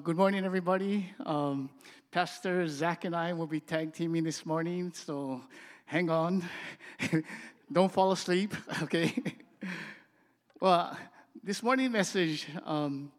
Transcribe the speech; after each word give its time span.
Good 0.00 0.16
morning, 0.16 0.42
everybody. 0.46 1.10
Um, 1.26 1.68
Pastor 2.10 2.66
Zach 2.66 3.04
and 3.04 3.14
I 3.14 3.34
will 3.34 3.46
be 3.46 3.60
tag 3.60 3.92
teaming 3.92 4.24
this 4.24 4.46
morning, 4.46 4.90
so 4.94 5.42
hang 5.84 6.08
on. 6.08 6.42
Don't 7.72 7.92
fall 7.92 8.12
asleep, 8.12 8.54
okay? 8.84 9.12
well, 10.58 10.96
this 11.44 11.62
morning 11.62 11.92
message, 11.92 12.46
um, 12.64 13.12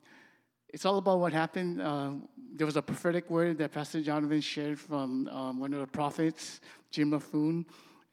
it's 0.68 0.84
all 0.84 0.98
about 0.98 1.20
what 1.20 1.32
happened. 1.32 1.80
Uh, 1.80 2.14
there 2.56 2.66
was 2.66 2.76
a 2.76 2.82
prophetic 2.82 3.30
word 3.30 3.60
that 3.60 3.72
Pastor 3.72 4.02
Jonathan 4.02 4.42
shared 4.42 4.80
from 4.80 5.28
um, 5.28 5.60
one 5.60 5.74
of 5.74 5.80
the 5.80 5.88
prophets, 5.88 6.60
Jim 6.90 7.12
Laffoon, 7.12 7.66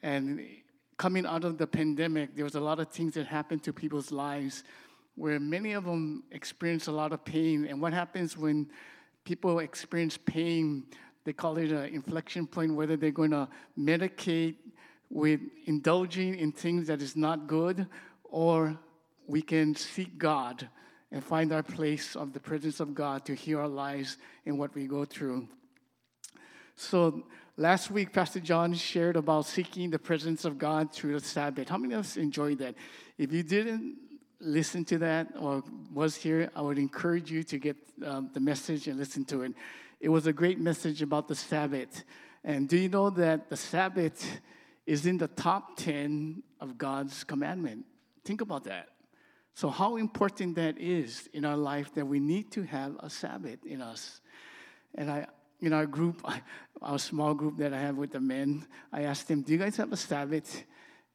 and 0.03 0.47
coming 0.99 1.25
out 1.25 1.45
of 1.45 1.57
the 1.57 1.67
pandemic, 1.67 2.37
there 2.37 2.45
was 2.45 2.57
a 2.57 2.61
lot 2.61 2.79
of 2.79 2.89
things 2.89 3.15
that 3.15 3.27
happened 3.27 3.63
to 3.63 3.73
people's 3.73 4.13
lives 4.13 4.65
where 5.21 5.39
many 5.39 5.75
of 5.75 5.85
them 5.85 6.25
experience 6.31 6.87
a 6.87 6.93
lot 6.93 7.13
of 7.13 7.23
pain. 7.23 7.67
And 7.67 7.79
what 7.79 7.93
happens 7.93 8.39
when 8.39 8.71
people 9.23 9.59
experience 9.59 10.17
pain, 10.17 10.85
they 11.25 11.35
call 11.35 11.59
it 11.59 11.71
an 11.71 11.93
inflection 11.93 12.47
point, 12.47 12.75
whether 12.75 12.97
they're 12.97 13.11
going 13.11 13.33
to 13.33 13.47
medicate 13.79 14.55
with 15.11 15.41
indulging 15.67 16.39
in 16.39 16.53
things 16.53 16.87
that 16.87 17.03
is 17.03 17.17
not 17.17 17.47
good, 17.47 17.87
or 18.25 18.79
we 19.27 19.43
can 19.43 19.75
seek 19.75 20.17
God 20.17 20.67
and 21.13 21.23
find 21.23 21.53
our 21.53 21.63
place 21.63 22.17
of 22.17 22.33
the 22.33 22.41
presence 22.41 22.81
of 22.81 22.95
God 22.95 23.27
to 23.27 23.35
heal 23.35 23.59
our 23.59 23.69
lives 23.69 24.17
in 24.47 24.57
what 24.57 24.75
we 24.75 24.87
go 24.87 25.05
through. 25.05 25.47
So 26.77 27.25
last 27.59 27.91
week, 27.91 28.15
Pastor 28.15 28.41
John 28.41 28.73
shared 28.73 29.17
about 29.17 29.45
seeking 29.45 29.91
the 29.91 29.99
presence 29.99 30.47
of 30.47 30.57
God 30.57 30.95
through 30.95 31.21
the 31.21 31.27
Sabbath. 31.27 31.69
How 31.69 31.77
many 31.77 31.93
of 31.93 32.01
us 32.01 32.17
enjoyed 32.17 32.57
that? 32.61 32.75
If 33.19 33.35
you 33.35 33.43
didn't 33.43 33.99
listen 34.41 34.85
to 34.87 34.99
that 34.99 35.29
or 35.39 35.63
was 35.93 36.17
here, 36.17 36.51
I 36.57 36.63
would 36.63 36.79
encourage 36.79 37.31
you 37.31 37.43
to 37.45 37.59
get 37.59 37.77
um, 38.05 38.31
the 38.33 38.41
message 38.41 38.89
and 38.89 38.99
listen 38.99 39.25
to 39.27 39.43
it. 39.43 39.53
It 40.01 40.09
was 40.09 40.27
a 40.27 40.33
great 40.33 40.59
message 40.59 41.03
about 41.03 41.29
the 41.29 41.35
Sabbath. 41.35 42.05
And 42.43 42.69
do 42.69 42.77
you 42.77 42.89
know 42.89 43.11
that 43.11 43.51
the 43.51 43.57
Sabbath 43.57 44.41
is 44.87 45.05
in 45.07 45.19
the 45.19 45.29
top 45.29 45.77
10 45.77 46.43
of 46.61 46.79
God's 46.79 47.23
commandment? 47.25 47.85
Think 48.25 48.41
about 48.41 48.65
that. 48.65 48.89
So, 49.55 49.69
how 49.69 49.97
important 49.97 50.55
that 50.55 50.79
is 50.79 51.29
in 51.35 51.45
our 51.45 51.57
life 51.57 51.93
that 51.95 52.07
we 52.07 52.19
need 52.19 52.51
to 52.53 52.63
have 52.63 52.97
a 53.01 53.11
Sabbath 53.11 53.67
in 53.67 53.83
us. 53.83 54.21
And 54.95 55.11
I, 55.11 55.27
in 55.61 55.73
our 55.73 55.85
group, 55.85 56.25
our 56.83 56.99
small 56.99 57.35
group 57.35 57.59
that 57.59 57.75
I 57.75 57.81
have 57.81 57.97
with 57.97 58.13
the 58.13 58.21
men, 58.21 58.67
I 58.93 59.03
asked 59.03 59.29
them, 59.29 59.43
Do 59.43 59.53
you 59.53 59.59
guys 59.59 59.77
have 59.77 59.93
a 59.93 59.97
Sabbath? 59.97 60.65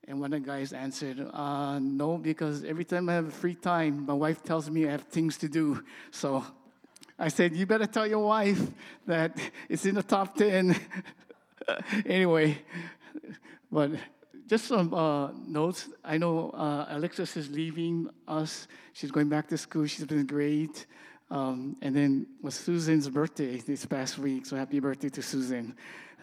And 0.08 0.20
one 0.22 0.34
of 0.34 0.44
the 0.44 0.48
guys 0.48 0.72
answered, 0.72 1.20
uh, 1.34 1.80
No, 1.80 2.17
because 2.17 2.64
every 2.64 2.86
time 2.86 3.09
I 3.09 3.16
have 3.16 3.34
free 3.34 3.56
time, 3.56 4.06
my 4.06 4.14
wife 4.14 4.44
tells 4.44 4.70
me 4.70 4.88
I 4.88 4.92
have 4.92 5.03
things 5.03 5.38
to 5.38 5.47
do. 5.47 5.84
So 6.12 6.45
I 7.17 7.30
said, 7.30 7.56
You 7.56 7.66
better 7.66 7.88
tell 7.88 8.06
your 8.06 8.25
wife 8.25 8.62
that 9.08 9.38
it's 9.67 9.86
in 9.86 9.95
the 9.95 10.03
top 10.03 10.36
10. 10.36 10.75
anyway, 12.06 12.59
but 13.72 13.92
just 14.47 14.66
some 14.66 14.94
uh, 14.94 15.31
notes. 15.47 15.89
I 16.03 16.17
know 16.17 16.52
uh, 16.52 16.86
Alexis 16.90 17.36
is 17.36 17.50
leaving 17.50 18.09
us. 18.28 18.67
She's 18.94 19.12
going 19.12 19.30
back 19.30 19.47
to 19.50 19.58
school. 19.58 19.88
She's 19.88 20.06
been 20.06 20.25
great. 20.25 20.86
Um, 21.31 21.75
and 21.81 21.95
then 21.95 22.28
was 22.42 22.53
Susan's 22.53 23.09
birthday 23.09 23.58
this 23.58 23.86
past 23.86 24.19
week, 24.19 24.45
so 24.45 24.56
happy 24.56 24.80
birthday 24.80 25.09
to 25.09 25.22
Susan. 25.23 25.75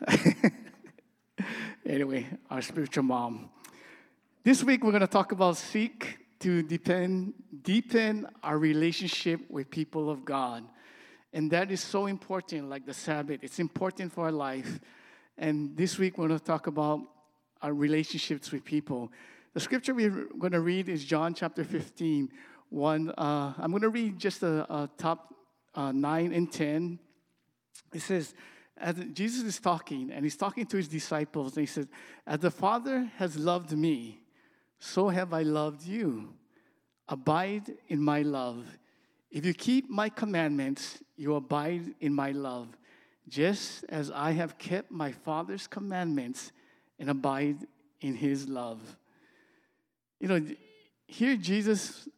anyway, 1.87 2.27
our 2.49 2.63
spiritual 2.63 3.03
mom. 3.03 3.51
This 4.45 4.65
week 4.65 4.83
we're 4.83 4.91
going 4.91 5.03
to 5.03 5.07
talk 5.07 5.31
about 5.31 5.57
seek 5.57 6.19
to 6.41 6.65
deepen, 6.65 7.33
deepen 7.63 8.27
our 8.43 8.59
relationship 8.59 9.41
with 9.49 9.71
people 9.71 10.11
of 10.11 10.25
God. 10.25 10.65
And 11.33 11.49
that 11.53 11.71
is 11.71 11.81
so 11.81 12.07
important, 12.07 12.69
like 12.69 12.85
the 12.85 12.93
Sabbath. 12.93 13.39
It's 13.45 13.61
important 13.61 14.13
for 14.13 14.25
our 14.25 14.33
life. 14.33 14.81
And 15.39 15.77
this 15.77 15.97
week 15.97 16.19
we're 16.19 16.27
going 16.27 16.41
to 16.41 16.45
talk 16.45 16.67
about 16.67 17.03
our 17.63 17.73
relationships 17.73 18.51
with 18.51 18.65
people. 18.65 19.13
The 19.55 19.61
scripture 19.61 19.95
we're 19.95 20.27
going 20.37 20.51
to 20.51 20.61
read 20.61 20.89
is 20.89 21.05
John 21.05 21.35
chapter 21.35 21.63
15. 21.63 22.29
One, 22.69 23.11
uh, 23.11 23.53
I'm 23.57 23.71
going 23.71 23.83
to 23.83 23.91
read 23.91 24.19
just 24.19 24.43
a, 24.43 24.67
a 24.69 24.91
top 24.99 25.33
uh, 25.77 25.93
9 25.93 26.33
and 26.33 26.51
10. 26.51 26.99
It 27.95 28.01
says, 28.01 28.35
as 28.77 28.97
Jesus 29.13 29.45
is 29.45 29.61
talking, 29.61 30.11
and 30.11 30.25
he's 30.25 30.37
talking 30.37 30.67
to 30.67 30.77
his 30.77 30.89
disciples, 30.89 31.57
and 31.57 31.63
he 31.63 31.73
says, 31.73 31.87
As 32.27 32.41
the 32.41 32.51
Father 32.51 33.09
has 33.19 33.37
loved 33.37 33.71
me, 33.71 34.22
so 34.85 35.09
have 35.11 35.33
I 35.33 35.43
loved 35.43 35.87
you. 35.87 36.35
Abide 37.09 37.73
in 37.89 38.03
my 38.03 38.23
love. 38.23 38.67
If 39.31 39.47
you 39.47 39.55
keep 39.55 39.89
my 39.89 40.09
commandments, 40.09 40.99
you 41.17 41.37
abide 41.37 41.95
in 42.01 42.13
my 42.13 42.33
love, 42.33 42.67
just 43.29 43.85
as 43.89 44.11
I 44.11 44.33
have 44.33 44.59
kept 44.59 44.91
my 44.91 45.13
Father's 45.13 45.69
commandments 45.69 46.51
and 46.99 47.09
abide 47.11 47.59
in 48.01 48.17
his 48.17 48.49
love. 48.49 48.81
You 50.19 50.27
know, 50.27 50.47
here 51.07 51.37
Jesus, 51.37 52.09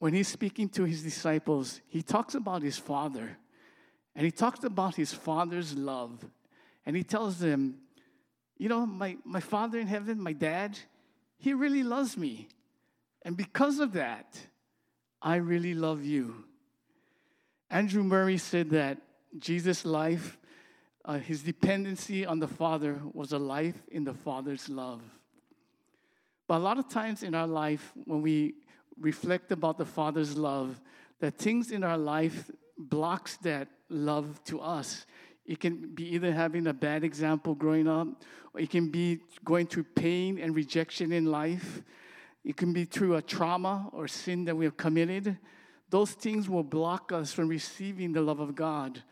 when 0.00 0.12
he's 0.12 0.28
speaking 0.28 0.68
to 0.70 0.84
his 0.84 1.02
disciples, 1.02 1.80
he 1.88 2.02
talks 2.02 2.34
about 2.34 2.60
his 2.60 2.76
Father, 2.76 3.38
and 4.14 4.26
he 4.26 4.30
talks 4.30 4.64
about 4.64 4.96
his 4.96 5.14
Father's 5.14 5.74
love, 5.74 6.26
and 6.84 6.94
he 6.94 7.02
tells 7.02 7.38
them, 7.38 7.76
You 8.58 8.68
know, 8.68 8.84
my, 8.84 9.16
my 9.24 9.40
Father 9.40 9.78
in 9.78 9.86
heaven, 9.86 10.20
my 10.20 10.34
dad, 10.34 10.78
he 11.40 11.54
really 11.54 11.82
loves 11.82 12.16
me. 12.16 12.48
And 13.22 13.36
because 13.36 13.80
of 13.80 13.94
that, 13.94 14.38
I 15.22 15.36
really 15.36 15.74
love 15.74 16.04
you. 16.04 16.44
Andrew 17.70 18.02
Murray 18.02 18.38
said 18.38 18.70
that 18.70 18.98
Jesus' 19.38 19.84
life, 19.84 20.38
uh, 21.04 21.18
his 21.18 21.42
dependency 21.42 22.26
on 22.26 22.40
the 22.40 22.48
Father, 22.48 23.00
was 23.12 23.32
a 23.32 23.38
life 23.38 23.82
in 23.90 24.04
the 24.04 24.12
Father's 24.14 24.68
love. 24.68 25.02
But 26.46 26.58
a 26.58 26.64
lot 26.64 26.78
of 26.78 26.88
times 26.88 27.22
in 27.22 27.34
our 27.34 27.46
life, 27.46 27.92
when 28.04 28.20
we 28.22 28.54
reflect 28.98 29.50
about 29.50 29.78
the 29.78 29.86
Father's 29.86 30.36
love, 30.36 30.78
that 31.20 31.38
things 31.38 31.70
in 31.70 31.84
our 31.84 31.98
life 31.98 32.50
blocks 32.76 33.36
that 33.38 33.68
love 33.88 34.42
to 34.44 34.60
us. 34.60 35.06
It 35.50 35.58
can 35.58 35.88
be 35.96 36.04
either 36.14 36.32
having 36.32 36.68
a 36.68 36.72
bad 36.72 37.02
example 37.02 37.56
growing 37.56 37.88
up, 37.88 38.06
or 38.54 38.60
it 38.60 38.70
can 38.70 38.88
be 38.88 39.18
going 39.44 39.66
through 39.66 39.82
pain 39.82 40.38
and 40.38 40.54
rejection 40.54 41.10
in 41.10 41.24
life. 41.26 41.82
It 42.44 42.56
can 42.56 42.72
be 42.72 42.84
through 42.84 43.16
a 43.16 43.22
trauma 43.22 43.90
or 43.92 44.06
sin 44.06 44.44
that 44.44 44.56
we 44.56 44.64
have 44.64 44.76
committed. 44.76 45.36
Those 45.88 46.12
things 46.12 46.48
will 46.48 46.62
block 46.62 47.10
us 47.10 47.32
from 47.32 47.48
receiving 47.48 48.12
the 48.12 48.20
love 48.20 48.38
of 48.38 48.54
God. 48.54 49.02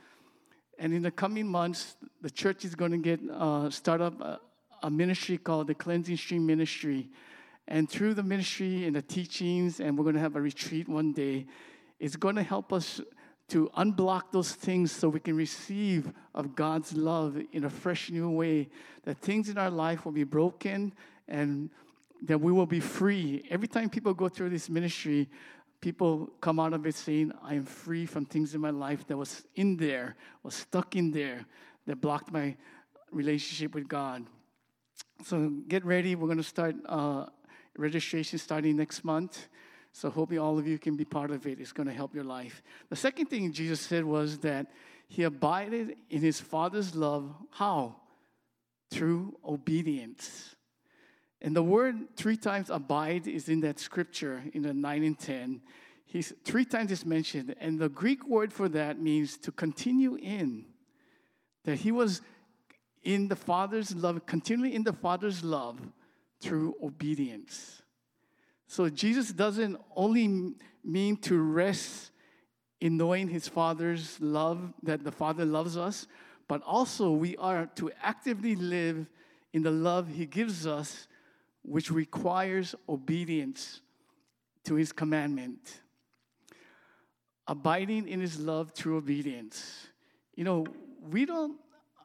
And 0.79 0.95
in 0.95 1.03
the 1.03 1.11
coming 1.11 1.49
months, 1.49 1.97
the 2.21 2.31
church 2.31 2.65
is 2.65 2.77
going 2.77 2.93
to 2.93 2.99
get 2.99 3.19
uh, 3.29 3.69
start 3.71 4.01
up 4.01 4.21
a, 4.21 4.39
a 4.85 4.91
ministry 4.91 5.39
called 5.39 5.67
the 5.67 5.75
Cleansing 5.75 6.19
Stream 6.19 6.47
Ministry. 6.47 7.09
And 7.67 7.91
through 7.91 8.15
the 8.15 8.23
ministry 8.23 8.87
and 8.87 8.95
the 8.95 9.03
teachings, 9.03 9.81
and 9.81 9.99
we're 9.99 10.05
going 10.05 10.15
to 10.15 10.21
have 10.21 10.37
a 10.37 10.41
retreat 10.41 10.89
one 10.89 11.13
day, 11.13 11.47
it's 11.99 12.15
going 12.15 12.37
to 12.37 12.45
help 12.45 12.73
us 12.73 13.01
to 13.49 13.71
unblock 13.77 14.31
those 14.31 14.53
things 14.53 14.93
so 14.93 15.09
we 15.09 15.21
can 15.21 15.35
receive 15.37 16.13
of 16.35 16.55
God's 16.55 16.93
love 16.93 17.41
in 17.53 17.65
a 17.65 17.71
fresh 17.71 18.11
new 18.11 18.31
way. 18.31 18.69
That 19.05 19.19
things 19.19 19.49
in 19.49 19.57
our 19.57 19.71
life 19.71 20.05
will 20.05 20.13
be 20.13 20.25
broken 20.25 20.93
and 21.27 21.71
that 22.23 22.41
we 22.41 22.53
will 22.53 22.67
be 22.67 22.81
free. 22.81 23.45
Every 23.51 23.69
time 23.69 23.89
people 23.89 24.13
go 24.13 24.29
through 24.29 24.51
this 24.51 24.69
ministry, 24.69 25.29
people 25.81 26.31
come 26.41 26.61
out 26.61 26.73
of 26.73 26.87
it 26.87 26.95
saying, 26.95 27.33
I 27.43 27.55
am 27.55 27.65
free 27.65 28.07
from 28.07 28.27
things 28.27 28.55
in 28.55 28.61
my 28.61 28.71
life 28.71 29.07
that 29.07 29.17
was 29.17 29.45
in 29.55 29.77
there, 29.77 30.17
was 30.43 30.55
stuck 30.55 30.97
in 30.97 31.11
there, 31.11 31.47
that 31.87 32.01
blocked 32.01 32.33
my 32.33 32.57
relationship 33.11 33.75
with 33.75 33.89
God. 33.89 34.27
So 35.25 35.51
get 35.69 35.85
ready. 35.85 36.15
We're 36.15 36.27
going 36.27 36.39
to 36.39 36.45
start 36.45 36.77
uh, 36.87 37.27
registration 37.77 38.39
starting 38.39 38.77
next 38.77 39.05
month. 39.05 39.49
So, 39.93 40.11
hoping 40.11 40.39
all 40.39 40.59
of 40.59 40.67
you 40.67 40.79
can 40.79 40.97
be 40.97 41.05
part 41.05 41.31
of 41.31 41.47
it. 41.47 41.61
It's 41.61 41.73
going 41.73 41.89
to 41.89 41.93
help 41.93 42.15
your 42.15 42.25
life. 42.25 42.63
The 42.89 42.97
second 42.97 43.27
thing 43.27 43.53
Jesus 43.53 43.81
said 43.81 44.05
was 44.05 44.39
that 44.39 44.71
he 45.09 45.23
abided 45.23 45.97
in 46.11 46.21
his 46.21 46.41
Father's 46.41 46.95
love. 46.95 47.35
How? 47.51 47.97
Through 48.91 49.37
obedience. 49.45 50.55
And 51.41 51.55
the 51.55 51.63
word 51.63 52.17
three 52.17 52.37
times 52.37 52.69
abide 52.69 53.27
is 53.27 53.49
in 53.49 53.61
that 53.61 53.79
scripture 53.79 54.43
in 54.53 54.63
the 54.63 54.75
9 54.75 55.05
and 55.05 55.19
10. 55.19 55.63
He's, 56.05 56.33
three 56.45 56.65
times 56.65 56.91
it's 56.91 57.07
mentioned. 57.07 57.55
And 57.61 57.79
the 57.79 57.89
Greek 57.89 58.27
word 58.27 58.53
for 58.53 58.69
that 58.71 59.01
means 59.01 59.37
to 59.39 59.53
continue 59.53 60.17
in. 60.17 60.65
That 61.65 61.77
he 61.77 61.93
was 61.93 62.23
in 63.03 63.29
the 63.29 63.37
Father's 63.37 63.95
love, 63.95 64.25
continually 64.27 64.75
in 64.75 64.83
the 64.83 64.93
Father's 64.93 65.45
love 65.45 65.79
through 66.41 66.75
obedience. 66.83 67.83
So 68.69 68.89
Jesus 68.89 69.33
doesn't 69.33 69.81
only 69.97 70.55
mean 70.85 71.17
to 71.23 71.37
rest 71.41 72.13
in 72.81 72.97
knowing 72.97 73.27
his 73.27 73.49
Father's 73.49 74.21
love, 74.21 74.73
that 74.85 75.03
the 75.03 75.11
Father 75.11 75.45
loves 75.45 75.77
us, 75.77 76.07
but 76.47 76.63
also 76.63 77.11
we 77.11 77.37
are 77.39 77.67
to 77.75 77.91
actively 78.01 78.55
live 78.55 79.09
in 79.53 79.63
the 79.63 79.71
love 79.71 80.07
he 80.09 80.27
gives 80.27 80.67
us, 80.67 81.09
which 81.63 81.91
requires 81.91 82.75
obedience 82.89 83.81
to 84.65 84.77
his 84.77 84.93
commandment. 84.93 85.81
abiding 87.49 88.07
in 88.07 88.21
his 88.21 88.39
love 88.39 88.73
through 88.73 88.99
obedience. 88.99 89.89
You 90.37 90.45
know, 90.45 90.67
we 91.11 91.25
don't, 91.25 91.59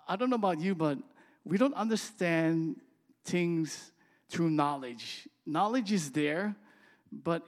I 0.08 0.16
don't 0.16 0.30
know 0.30 0.38
about 0.38 0.60
you, 0.60 0.74
but 0.74 0.98
we 1.44 1.58
don't 1.58 1.74
understand 1.74 2.78
things 3.26 3.92
through 4.34 4.50
knowledge. 4.50 5.30
Knowledge 5.46 5.92
is 5.92 6.12
there, 6.12 6.56
but 7.12 7.44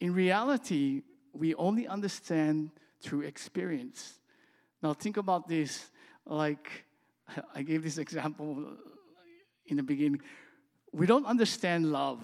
in 0.00 0.12
reality, 0.12 1.02
we 1.32 1.54
only 1.54 1.88
understand 1.88 2.70
through 3.00 3.22
experience. 3.22 4.20
Now, 4.82 4.92
think 4.92 5.16
about 5.16 5.48
this 5.48 5.90
like 6.26 6.84
I 7.54 7.62
gave 7.62 7.82
this 7.82 7.96
example 7.96 8.66
in 9.64 9.78
the 9.78 9.82
beginning. 9.82 10.20
We 10.92 11.06
don't 11.06 11.24
understand 11.24 11.90
love 11.90 12.20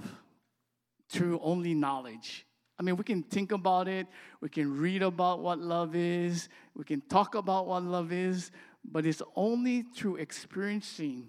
through 1.08 1.40
only 1.42 1.72
knowledge. 1.72 2.44
I 2.78 2.82
mean, 2.82 2.96
we 2.96 3.04
can 3.04 3.22
think 3.22 3.50
about 3.52 3.88
it, 3.88 4.06
we 4.42 4.50
can 4.50 4.76
read 4.76 5.02
about 5.02 5.40
what 5.40 5.58
love 5.58 5.94
is, 5.96 6.50
we 6.74 6.84
can 6.84 7.00
talk 7.02 7.34
about 7.34 7.66
what 7.66 7.82
love 7.82 8.12
is, 8.12 8.50
but 8.84 9.06
it's 9.06 9.22
only 9.36 9.82
through 9.82 10.16
experiencing 10.16 11.28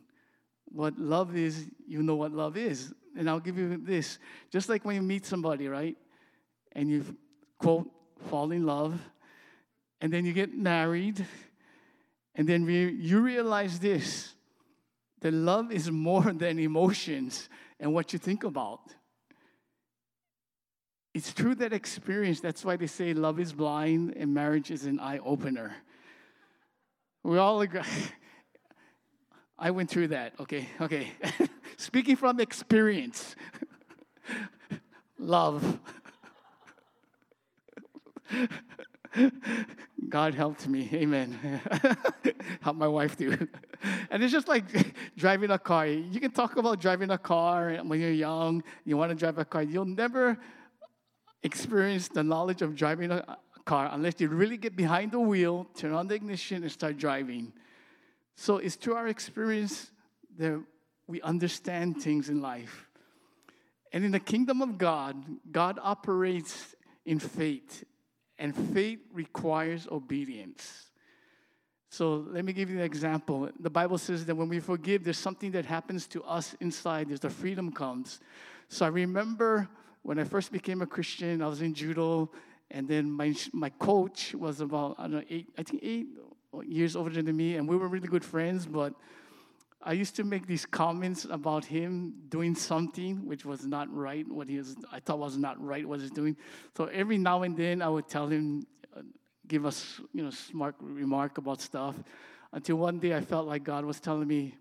what 0.74 0.98
love 0.98 1.36
is, 1.36 1.68
you 1.88 2.02
know 2.04 2.16
what 2.16 2.32
love 2.32 2.58
is. 2.58 2.94
And 3.18 3.30
I'll 3.30 3.40
give 3.40 3.58
you 3.58 3.78
this 3.78 4.18
just 4.52 4.70
like 4.70 4.84
when 4.84 4.96
you 4.96 5.02
meet 5.02 5.26
somebody, 5.26 5.68
right? 5.68 5.96
And 6.72 6.90
you, 6.90 7.16
quote, 7.60 7.90
fall 8.30 8.52
in 8.52 8.66
love, 8.66 9.00
and 10.02 10.12
then 10.12 10.26
you 10.26 10.34
get 10.34 10.54
married, 10.58 11.26
and 12.36 12.50
then 12.50 12.68
you 12.68 13.22
realize 13.22 13.80
this 13.80 14.34
that 15.22 15.34
love 15.34 15.72
is 15.72 15.90
more 15.90 16.34
than 16.34 16.60
emotions 16.60 17.50
and 17.80 17.94
what 17.94 18.14
you 18.14 18.20
think 18.20 18.44
about. 18.44 18.82
It's 21.14 21.32
through 21.32 21.56
that 21.56 21.74
experience. 21.74 22.42
That's 22.42 22.66
why 22.66 22.76
they 22.76 22.88
say 22.88 23.14
love 23.14 23.40
is 23.40 23.54
blind 23.54 24.16
and 24.18 24.34
marriage 24.34 24.72
is 24.72 24.86
an 24.86 25.00
eye 25.00 25.20
opener. 25.20 25.76
We 27.24 27.38
all 27.38 27.62
agree. 27.62 27.82
I 29.64 29.72
went 29.72 29.90
through 29.90 30.10
that. 30.10 30.34
Okay, 30.42 30.68
okay. 30.82 31.14
Speaking 31.78 32.18
from 32.18 32.42
experience, 32.42 33.38
love. 35.18 35.80
God 40.10 40.34
helped 40.34 40.68
me. 40.68 40.90
Amen. 40.92 41.62
Help 42.60 42.76
my 42.76 42.90
wife 42.90 43.16
too. 43.18 43.48
And 44.12 44.22
it's 44.22 44.34
just 44.34 44.50
like 44.50 44.66
driving 45.16 45.50
a 45.50 45.58
car. 45.58 45.88
You 45.88 46.20
can 46.20 46.32
talk 46.32 46.58
about 46.58 46.82
driving 46.82 47.12
a 47.12 47.18
car 47.18 47.80
when 47.86 48.02
you're 48.02 48.12
young, 48.12 48.64
you 48.84 48.98
want 48.98 49.12
to 49.12 49.16
drive 49.16 49.38
a 49.38 49.46
car. 49.46 49.64
You'll 49.64 49.86
never 49.86 50.38
experience 51.42 52.10
the 52.10 52.22
knowledge 52.22 52.62
of 52.62 52.76
driving 52.76 53.12
a 53.12 53.38
car 53.64 53.90
unless 53.94 54.20
you 54.20 54.28
really 54.28 54.58
get 54.58 54.76
behind 54.76 55.14
the 55.14 55.22
wheel, 55.22 55.68
turn 55.74 55.94
on 55.94 56.10
the 56.10 56.16
ignition, 56.16 56.64
and 56.64 56.72
start 56.72 56.98
driving. 56.98 57.54
So 58.36 58.58
it's 58.58 58.76
through 58.76 58.96
our 58.96 59.08
experience 59.08 59.92
that 60.38 60.62
we 61.08 61.22
understand 61.22 62.02
things 62.02 62.30
in 62.30 62.42
life. 62.42 62.88
And 63.92 64.04
in 64.04 64.12
the 64.12 64.20
kingdom 64.20 64.62
of 64.62 64.78
God, 64.78 65.16
God 65.52 65.80
operates 65.82 66.76
in 67.06 67.20
faith, 67.20 67.84
and 68.40 68.56
faith 68.74 69.00
requires 69.12 69.88
obedience. 69.92 70.88
So 71.90 72.26
let 72.28 72.44
me 72.44 72.54
give 72.54 72.72
you 72.72 72.78
an 72.78 72.84
example. 72.84 73.50
The 73.60 73.70
Bible 73.70 74.00
says 74.00 74.26
that 74.26 74.34
when 74.34 74.50
we 74.50 74.60
forgive, 74.60 75.04
there's 75.04 75.20
something 75.20 75.52
that 75.52 75.66
happens 75.66 76.08
to 76.08 76.24
us 76.24 76.56
inside, 76.60 77.10
there's 77.10 77.20
the 77.20 77.30
freedom 77.30 77.72
comes. 77.72 78.20
So 78.68 78.86
I 78.86 78.90
remember 78.90 79.68
when 80.02 80.18
I 80.18 80.24
first 80.24 80.52
became 80.52 80.82
a 80.82 80.88
Christian, 80.88 81.44
I 81.44 81.48
was 81.48 81.62
in 81.62 81.76
judo, 81.76 82.32
and 82.72 82.88
then 82.88 83.12
my, 83.12 83.36
my 83.52 83.70
coach 83.70 84.34
was 84.34 84.60
about, 84.60 84.96
I 84.98 85.04
don't 85.04 85.12
know, 85.12 85.24
eight, 85.30 85.50
I 85.56 85.62
think 85.62 85.84
eight 85.84 86.08
years 86.66 86.96
older 86.96 87.22
than 87.22 87.36
me, 87.36 87.56
and 87.56 87.68
we 87.68 87.78
were 87.78 87.88
really 87.88 88.08
good 88.08 88.24
friends, 88.24 88.66
but 88.66 88.94
I 89.82 89.94
used 89.94 90.16
to 90.16 90.24
make 90.24 90.48
these 90.48 90.66
comments 90.66 91.26
about 91.26 91.66
him 91.66 92.14
doing 92.30 92.56
something 92.56 93.26
which 93.26 93.44
was 93.44 93.66
not 93.66 93.94
right, 93.94 94.26
what 94.28 94.48
he 94.48 94.58
was, 94.58 94.76
I 94.92 95.00
thought 95.00 95.20
was 95.20 95.38
not 95.38 95.62
right, 95.62 95.86
what 95.86 96.00
he's 96.00 96.12
doing. 96.12 96.38
So 96.78 96.86
every 96.86 97.18
now 97.18 97.44
and 97.44 97.58
then 97.58 97.82
I 97.82 97.90
would 97.90 98.08
tell 98.08 98.28
him, 98.28 98.66
uh, 98.96 99.02
give 99.46 99.66
us, 99.66 100.00
you 100.14 100.24
know, 100.24 100.30
smart 100.30 100.76
remark 100.80 101.38
about 101.38 101.60
stuff, 101.60 101.96
until 102.54 102.78
one 102.78 103.00
day 103.00 103.14
I 103.14 103.22
felt 103.22 103.46
like 103.46 103.64
God 103.64 103.84
was 103.84 104.00
telling 104.00 104.28
me, 104.28 104.56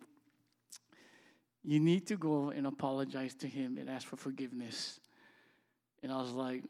you 1.62 1.78
need 1.78 2.06
to 2.08 2.16
go 2.16 2.50
and 2.50 2.66
apologize 2.66 3.34
to 3.36 3.46
him 3.46 3.78
and 3.78 3.88
ask 3.88 4.06
for 4.08 4.16
forgiveness. 4.16 4.98
And 6.02 6.10
I 6.10 6.20
was 6.20 6.32
like, 6.32 6.64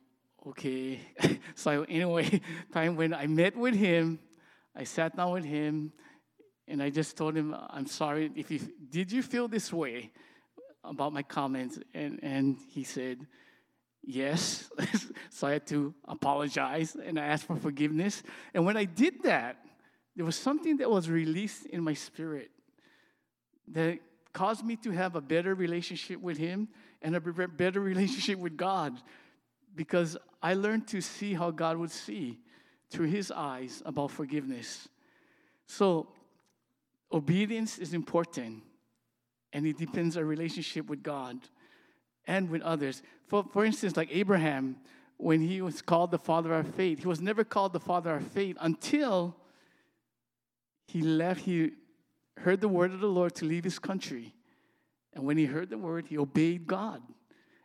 okay. 0.46 1.00
so 1.54 1.86
anyway, 1.88 2.42
time 2.72 2.96
when 2.96 3.14
I 3.14 3.26
met 3.26 3.56
with 3.56 3.74
him, 3.74 4.18
I 4.74 4.84
sat 4.84 5.16
down 5.16 5.32
with 5.32 5.44
him, 5.44 5.92
and 6.68 6.82
I 6.82 6.90
just 6.90 7.16
told 7.16 7.36
him, 7.36 7.54
I'm 7.70 7.86
sorry 7.86 8.30
if 8.34 8.50
you 8.50 8.60
did 8.90 9.12
you 9.12 9.22
feel 9.22 9.48
this 9.48 9.72
way 9.72 10.10
about 10.84 11.12
my 11.12 11.22
comments? 11.22 11.78
And 11.92 12.20
and 12.22 12.56
he 12.70 12.84
said, 12.84 13.26
Yes. 14.02 14.70
so 15.30 15.46
I 15.46 15.52
had 15.52 15.66
to 15.68 15.94
apologize 16.06 16.96
and 16.96 17.18
I 17.18 17.26
asked 17.26 17.46
for 17.46 17.56
forgiveness. 17.56 18.22
And 18.52 18.66
when 18.66 18.76
I 18.76 18.84
did 18.84 19.22
that, 19.22 19.58
there 20.16 20.24
was 20.24 20.36
something 20.36 20.78
that 20.78 20.90
was 20.90 21.08
released 21.08 21.66
in 21.66 21.82
my 21.82 21.94
spirit 21.94 22.50
that 23.68 24.00
caused 24.32 24.64
me 24.64 24.76
to 24.76 24.90
have 24.90 25.14
a 25.14 25.20
better 25.20 25.54
relationship 25.54 26.20
with 26.20 26.36
him 26.36 26.68
and 27.00 27.14
a 27.14 27.20
better 27.20 27.80
relationship 27.92 28.38
with 28.38 28.56
God 28.56 28.94
because 29.74 30.16
I 30.42 30.54
learned 30.54 30.88
to 30.88 31.00
see 31.00 31.34
how 31.34 31.50
God 31.50 31.76
would 31.76 31.90
see 31.90 32.40
through 32.92 33.06
his 33.06 33.30
eyes 33.30 33.82
about 33.84 34.10
forgiveness. 34.10 34.88
So, 35.66 36.08
obedience 37.10 37.78
is 37.78 37.94
important, 37.94 38.62
and 39.52 39.66
it 39.66 39.78
depends 39.78 40.16
our 40.16 40.24
relationship 40.24 40.88
with 40.88 41.02
God 41.02 41.38
and 42.26 42.50
with 42.50 42.62
others. 42.62 43.02
For, 43.26 43.44
for 43.52 43.64
instance, 43.64 43.96
like 43.96 44.08
Abraham, 44.12 44.76
when 45.16 45.40
he 45.40 45.62
was 45.62 45.82
called 45.82 46.10
the 46.10 46.18
father 46.18 46.52
of 46.54 46.74
faith, 46.74 47.00
he 47.00 47.06
was 47.06 47.20
never 47.20 47.44
called 47.44 47.72
the 47.72 47.80
father 47.80 48.14
of 48.16 48.26
faith 48.28 48.56
until 48.60 49.36
he 50.86 51.00
left, 51.00 51.40
he 51.40 51.72
heard 52.38 52.60
the 52.60 52.68
word 52.68 52.92
of 52.92 53.00
the 53.00 53.06
Lord 53.06 53.34
to 53.36 53.44
leave 53.44 53.64
his 53.64 53.78
country. 53.78 54.34
And 55.14 55.24
when 55.24 55.36
he 55.36 55.46
heard 55.46 55.70
the 55.70 55.78
word, 55.78 56.06
he 56.08 56.18
obeyed 56.18 56.66
God. 56.66 57.02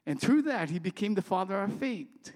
And 0.06 0.20
through 0.20 0.44
that, 0.44 0.70
he 0.70 0.80
became 0.80 1.16
the 1.16 1.22
father 1.22 1.62
of 1.62 1.74
faith. 1.74 2.32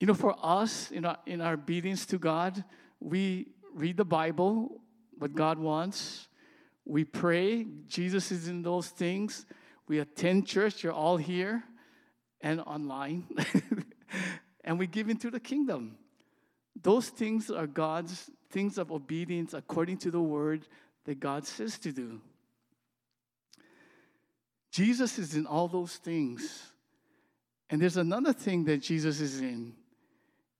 You 0.00 0.06
know, 0.06 0.14
for 0.14 0.34
us, 0.42 0.90
in 0.90 1.04
our, 1.04 1.18
in 1.26 1.40
our 1.40 1.54
obedience 1.54 2.04
to 2.06 2.18
God, 2.18 2.64
we 3.00 3.48
read 3.72 3.96
the 3.96 4.04
Bible, 4.04 4.80
what 5.18 5.34
God 5.34 5.58
wants. 5.58 6.28
We 6.84 7.04
pray. 7.04 7.66
Jesus 7.86 8.30
is 8.32 8.48
in 8.48 8.62
those 8.62 8.88
things. 8.88 9.46
We 9.86 9.98
attend 10.00 10.46
church. 10.46 10.82
You're 10.82 10.92
all 10.92 11.16
here 11.16 11.64
and 12.40 12.60
online. 12.60 13.26
and 14.64 14.78
we 14.78 14.86
give 14.86 15.08
into 15.08 15.30
the 15.30 15.40
kingdom. 15.40 15.96
Those 16.80 17.08
things 17.08 17.50
are 17.50 17.66
God's 17.66 18.30
things 18.50 18.78
of 18.78 18.90
obedience 18.90 19.54
according 19.54 19.98
to 19.98 20.10
the 20.10 20.20
word 20.20 20.66
that 21.04 21.20
God 21.20 21.46
says 21.46 21.78
to 21.78 21.92
do. 21.92 22.20
Jesus 24.70 25.18
is 25.18 25.36
in 25.36 25.46
all 25.46 25.68
those 25.68 25.96
things. 25.96 26.72
And 27.70 27.80
there's 27.80 27.96
another 27.96 28.32
thing 28.32 28.64
that 28.64 28.78
Jesus 28.78 29.20
is 29.20 29.40
in 29.40 29.74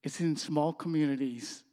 it's 0.04 0.20
in 0.20 0.36
small 0.36 0.72
communities. 0.72 1.64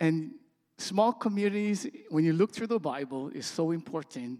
And 0.00 0.30
small 0.78 1.12
communities, 1.12 1.86
when 2.08 2.24
you 2.24 2.32
look 2.32 2.52
through 2.52 2.68
the 2.68 2.78
Bible, 2.78 3.30
is 3.30 3.46
so 3.46 3.72
important 3.72 4.38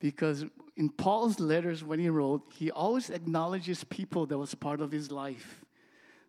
because 0.00 0.44
in 0.76 0.90
Paul's 0.90 1.38
letters, 1.38 1.84
when 1.84 2.00
he 2.00 2.08
wrote, 2.08 2.42
he 2.54 2.72
always 2.72 3.08
acknowledges 3.08 3.84
people 3.84 4.26
that 4.26 4.36
was 4.36 4.52
part 4.52 4.80
of 4.80 4.90
his 4.90 5.12
life. 5.12 5.64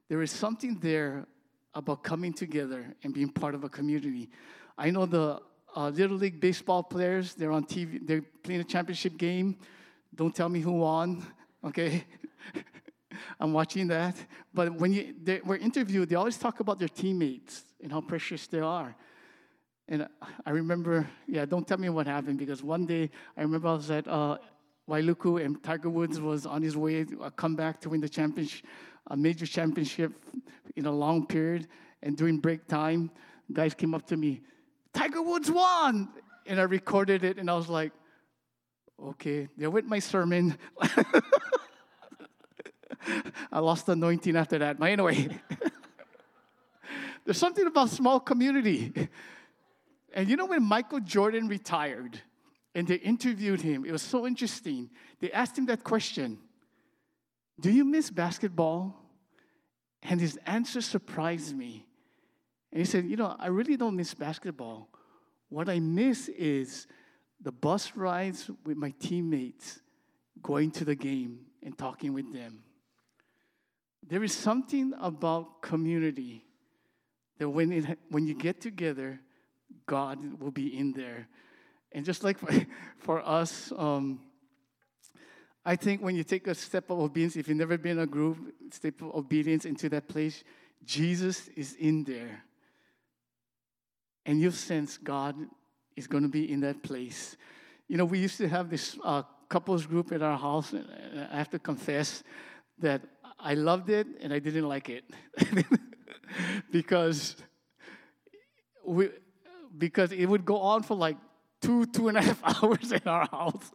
There 0.09 0.21
is 0.21 0.29
something 0.29 0.77
there 0.79 1.25
about 1.73 2.03
coming 2.03 2.33
together 2.33 2.93
and 3.03 3.11
being 3.11 3.29
part 3.29 3.55
of 3.55 3.63
a 3.63 3.69
community. 3.69 4.29
I 4.77 4.91
know 4.91 5.07
the 5.07 5.41
uh, 5.75 5.89
Little 5.89 6.17
League 6.17 6.39
baseball 6.39 6.83
players, 6.83 7.33
they're 7.33 7.51
on 7.51 7.65
TV, 7.65 7.99
they're 8.05 8.21
playing 8.43 8.61
a 8.61 8.63
championship 8.63 9.17
game. 9.17 9.57
Don't 10.13 10.35
tell 10.35 10.49
me 10.49 10.59
who 10.59 10.73
won, 10.73 11.25
okay? 11.65 12.03
I'm 13.39 13.53
watching 13.53 13.87
that. 13.87 14.15
But 14.53 14.73
when 14.73 14.93
you, 14.93 15.13
they 15.21 15.41
were 15.43 15.57
interviewed, 15.57 16.09
they 16.09 16.15
always 16.15 16.37
talk 16.37 16.59
about 16.59 16.79
their 16.79 16.87
teammates 16.87 17.63
and 17.81 17.91
how 17.91 18.01
precious 18.01 18.47
they 18.47 18.59
are. 18.59 18.95
And 19.87 20.07
I 20.45 20.51
remember, 20.51 21.07
yeah, 21.27 21.45
don't 21.45 21.67
tell 21.67 21.77
me 21.77 21.89
what 21.89 22.07
happened 22.07 22.39
because 22.39 22.63
one 22.63 22.85
day 22.85 23.09
I 23.35 23.41
remember 23.41 23.67
I 23.67 23.73
was 23.73 23.91
at 23.91 24.07
uh, 24.07 24.37
Wailuku 24.89 25.43
and 25.43 25.61
Tiger 25.61 25.89
Woods 25.89 26.19
was 26.19 26.45
on 26.45 26.61
his 26.61 26.77
way 26.77 27.03
to 27.03 27.23
uh, 27.23 27.29
come 27.31 27.55
back 27.55 27.81
to 27.81 27.89
win 27.89 28.01
the 28.01 28.09
championship, 28.09 28.65
a 29.07 29.17
major 29.17 29.45
championship 29.45 30.13
in 30.75 30.85
a 30.85 30.91
long 30.91 31.25
period. 31.25 31.67
And 32.01 32.17
during 32.17 32.37
break 32.37 32.67
time, 32.67 33.11
guys 33.51 33.73
came 33.73 33.93
up 33.93 34.07
to 34.07 34.17
me, 34.17 34.41
Tiger 34.93 35.21
Woods 35.21 35.51
won! 35.51 36.09
And 36.45 36.59
I 36.59 36.63
recorded 36.63 37.23
it 37.23 37.37
and 37.37 37.49
I 37.49 37.55
was 37.55 37.69
like, 37.69 37.91
okay, 39.01 39.47
they're 39.57 39.69
with 39.69 39.85
my 39.85 39.99
sermon. 39.99 40.57
I 43.51 43.59
lost 43.59 43.85
the 43.85 43.93
anointing 43.93 44.35
after 44.35 44.57
that. 44.59 44.79
But 44.79 44.91
anyway, 44.91 45.29
there's 47.25 47.37
something 47.37 47.65
about 47.65 47.89
small 47.89 48.19
community. 48.19 49.09
And 50.13 50.29
you 50.29 50.35
know 50.35 50.45
when 50.45 50.63
Michael 50.63 50.99
Jordan 50.99 51.47
retired 51.47 52.21
and 52.75 52.87
they 52.87 52.95
interviewed 52.95 53.61
him, 53.61 53.85
it 53.85 53.91
was 53.91 54.01
so 54.01 54.27
interesting. 54.27 54.89
They 55.19 55.31
asked 55.31 55.57
him 55.57 55.65
that 55.67 55.83
question 55.83 56.39
Do 57.59 57.71
you 57.71 57.85
miss 57.85 58.09
basketball? 58.09 58.99
And 60.05 60.19
his 60.19 60.37
answer 60.45 60.81
surprised 60.81 61.55
me. 61.57 61.85
And 62.71 62.79
he 62.79 62.85
said, 62.85 63.05
You 63.05 63.15
know, 63.15 63.35
I 63.39 63.47
really 63.47 63.77
don't 63.77 63.95
miss 63.95 64.13
basketball. 64.13 64.89
What 65.49 65.69
I 65.69 65.79
miss 65.79 66.29
is 66.29 66.87
the 67.41 67.51
bus 67.51 67.95
rides 67.95 68.49
with 68.65 68.77
my 68.77 68.93
teammates, 68.99 69.79
going 70.41 70.71
to 70.71 70.85
the 70.85 70.95
game 70.95 71.39
and 71.61 71.77
talking 71.77 72.13
with 72.13 72.33
them. 72.33 72.63
There 74.07 74.23
is 74.23 74.33
something 74.33 74.93
about 74.99 75.61
community 75.61 76.45
that 77.37 77.49
when, 77.49 77.71
it, 77.71 77.99
when 78.09 78.27
you 78.27 78.35
get 78.35 78.61
together, 78.61 79.19
God 79.85 80.39
will 80.39 80.51
be 80.51 80.77
in 80.77 80.93
there. 80.93 81.27
And 81.91 82.05
just 82.05 82.23
like 82.23 82.37
for, 82.37 82.51
for 82.97 83.27
us, 83.27 83.71
um, 83.77 84.19
I 85.65 85.75
think 85.75 86.01
when 86.01 86.15
you 86.15 86.23
take 86.23 86.47
a 86.47 86.55
step 86.55 86.89
of 86.89 86.99
obedience, 86.99 87.37
if 87.37 87.47
you've 87.47 87.57
never 87.57 87.77
been 87.77 87.93
in 87.93 88.03
a 88.03 88.07
group, 88.07 88.37
step 88.71 89.01
of 89.01 89.15
obedience 89.15 89.65
into 89.65 89.87
that 89.89 90.07
place, 90.07 90.43
Jesus 90.83 91.47
is 91.55 91.75
in 91.75 92.03
there. 92.03 92.43
And 94.25 94.41
you 94.41 94.51
sense 94.51 94.97
God 94.97 95.35
is 95.95 96.07
going 96.07 96.23
to 96.23 96.29
be 96.29 96.51
in 96.51 96.59
that 96.61 96.83
place. 96.83 97.37
You 97.87 97.97
know, 97.97 98.05
we 98.05 98.19
used 98.19 98.37
to 98.37 98.47
have 98.47 98.69
this 98.69 98.97
uh, 99.03 99.23
couples 99.47 99.85
group 99.85 100.11
at 100.11 100.21
our 100.21 100.37
house, 100.37 100.73
and 100.73 100.85
I 101.31 101.37
have 101.37 101.49
to 101.51 101.59
confess 101.59 102.23
that 102.79 103.01
I 103.43 103.55
loved 103.55 103.89
it 103.89 104.07
and 104.21 104.33
I 104.33 104.39
didn't 104.39 104.67
like 104.67 104.89
it 104.89 105.03
because 106.71 107.35
we 108.85 109.09
because 109.77 110.11
it 110.11 110.25
would 110.25 110.45
go 110.45 110.57
on 110.59 110.83
for 110.83 110.95
like 110.95 111.17
two 111.61 111.85
two 111.87 112.07
and 112.07 112.17
a 112.17 112.21
half 112.21 112.41
hours 112.63 112.91
in 112.91 113.01
our 113.05 113.27
house, 113.27 113.71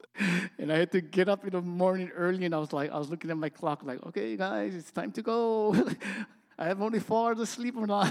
and 0.58 0.72
I 0.72 0.78
had 0.78 0.92
to 0.92 1.00
get 1.00 1.28
up 1.28 1.44
in 1.44 1.50
the 1.50 1.60
morning 1.60 2.10
early, 2.14 2.44
and 2.46 2.54
I 2.54 2.58
was 2.58 2.72
like 2.72 2.90
I 2.90 2.98
was 2.98 3.10
looking 3.10 3.30
at 3.30 3.36
my 3.36 3.50
clock 3.50 3.82
like, 3.82 4.04
okay, 4.06 4.36
guys, 4.36 4.74
it's 4.74 4.90
time 4.90 5.12
to 5.12 5.22
go. 5.22 5.74
I 6.58 6.66
have 6.66 6.82
only 6.82 6.98
four 6.98 7.28
hours 7.28 7.38
of 7.38 7.48
sleep 7.48 7.76
or 7.76 7.86
not, 7.86 8.10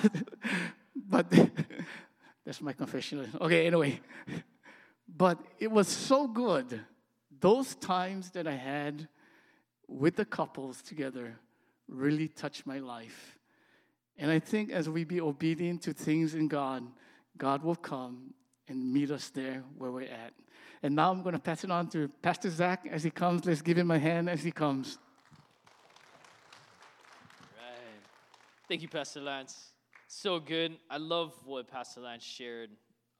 but 0.96 1.30
that's 2.46 2.62
my 2.62 2.74
confession. 2.74 3.30
Okay, 3.42 3.68
anyway. 3.68 4.00
But 5.08 5.40
it 5.60 5.72
was 5.72 5.88
so 5.88 6.28
good. 6.28 6.82
Those 7.40 7.76
times 7.76 8.32
that 8.32 8.48
I 8.48 8.56
had 8.56 9.08
with 9.88 10.16
the 10.16 10.26
couples 10.26 10.82
together 10.82 11.40
really 11.88 12.28
touched 12.28 12.66
my 12.66 12.80
life. 12.80 13.38
And 14.18 14.32
I 14.32 14.40
think 14.40 14.72
as 14.72 14.90
we 14.90 15.04
be 15.04 15.22
obedient 15.22 15.84
to 15.84 15.94
things 15.94 16.34
in 16.34 16.48
God, 16.48 16.84
God 17.38 17.64
will 17.64 17.76
come 17.76 18.34
and 18.68 18.92
meet 18.94 19.12
us 19.12 19.30
there 19.30 19.64
where 19.78 19.92
we're 19.92 20.02
at. 20.02 20.34
And 20.84 20.96
now 20.96 21.12
I'm 21.12 21.22
going 21.22 21.34
to 21.34 21.40
pass 21.40 21.64
it 21.64 21.72
on 21.72 21.88
to 21.90 22.08
Pastor 22.22 22.50
Zach 22.50 22.88
as 22.90 23.04
he 23.04 23.10
comes. 23.10 23.46
Let's 23.46 23.62
give 23.62 23.78
him 23.78 23.92
a 23.92 24.00
hand 24.00 24.30
as 24.30 24.44
he 24.44 24.52
comes. 24.52 24.98
Right. 27.56 28.02
Thank 28.68 28.82
you, 28.82 28.88
Pastor 28.88 29.22
Lance. 29.22 29.74
So 30.08 30.40
good. 30.40 30.78
I 30.90 30.98
love 30.98 31.34
what 31.46 31.68
Pastor 31.68 32.02
Lance 32.02 32.24
shared 32.24 32.70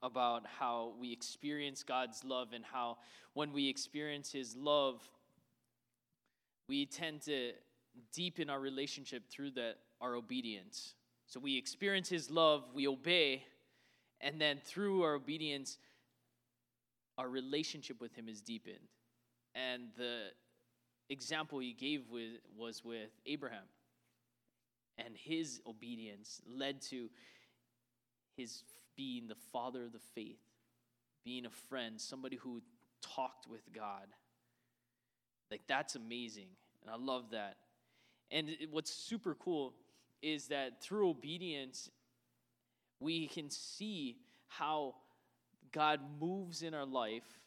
about 0.02 0.44
how 0.46 0.92
we 1.00 1.12
experience 1.12 1.82
God's 1.82 2.24
love 2.24 2.52
and 2.52 2.64
how 2.64 2.98
when 3.34 3.52
we 3.52 3.68
experience 3.68 4.32
His 4.32 4.56
love, 4.56 5.00
we 6.68 6.86
tend 6.86 7.22
to 7.22 7.52
deepen 8.12 8.50
our 8.50 8.60
relationship 8.60 9.28
through 9.30 9.52
that 9.52 9.76
our 10.00 10.14
obedience. 10.14 10.94
So 11.26 11.40
we 11.40 11.56
experience 11.56 12.08
His 12.08 12.30
love, 12.30 12.64
we 12.74 12.86
obey, 12.86 13.44
and 14.20 14.40
then 14.40 14.60
through 14.64 15.02
our 15.02 15.14
obedience, 15.14 15.78
our 17.16 17.28
relationship 17.28 18.00
with 18.00 18.14
Him 18.14 18.28
is 18.28 18.40
deepened. 18.40 18.76
And 19.54 19.88
the 19.96 20.26
example 21.10 21.58
He 21.58 21.72
gave 21.72 22.08
with, 22.10 22.40
was 22.56 22.84
with 22.84 23.10
Abraham 23.26 23.64
and 24.98 25.16
his 25.16 25.60
obedience 25.66 26.42
led 26.46 26.82
to 26.82 27.08
his 28.36 28.62
being 28.96 29.28
the 29.28 29.36
father 29.52 29.84
of 29.84 29.92
the 29.92 29.98
faith, 29.98 30.40
being 31.24 31.46
a 31.46 31.50
friend, 31.50 32.00
somebody 32.00 32.36
who 32.36 32.60
talked 33.00 33.48
with 33.48 33.62
God. 33.72 34.06
Like, 35.50 35.62
that's 35.66 35.94
amazing. 35.94 36.48
And 36.82 36.90
I 36.90 36.96
love 36.96 37.30
that. 37.30 37.56
And 38.30 38.50
what's 38.70 38.92
super 38.92 39.34
cool 39.34 39.74
is 40.20 40.48
that 40.48 40.82
through 40.82 41.08
obedience, 41.08 41.90
we 43.00 43.28
can 43.28 43.50
see 43.50 44.18
how 44.48 44.94
God 45.72 46.00
moves 46.20 46.62
in 46.62 46.74
our 46.74 46.86
life 46.86 47.40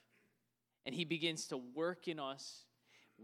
and 0.86 0.96
He 0.96 1.06
begins 1.06 1.48
to 1.48 1.58
work 1.58 2.08
in 2.08 2.20
us 2.20 2.66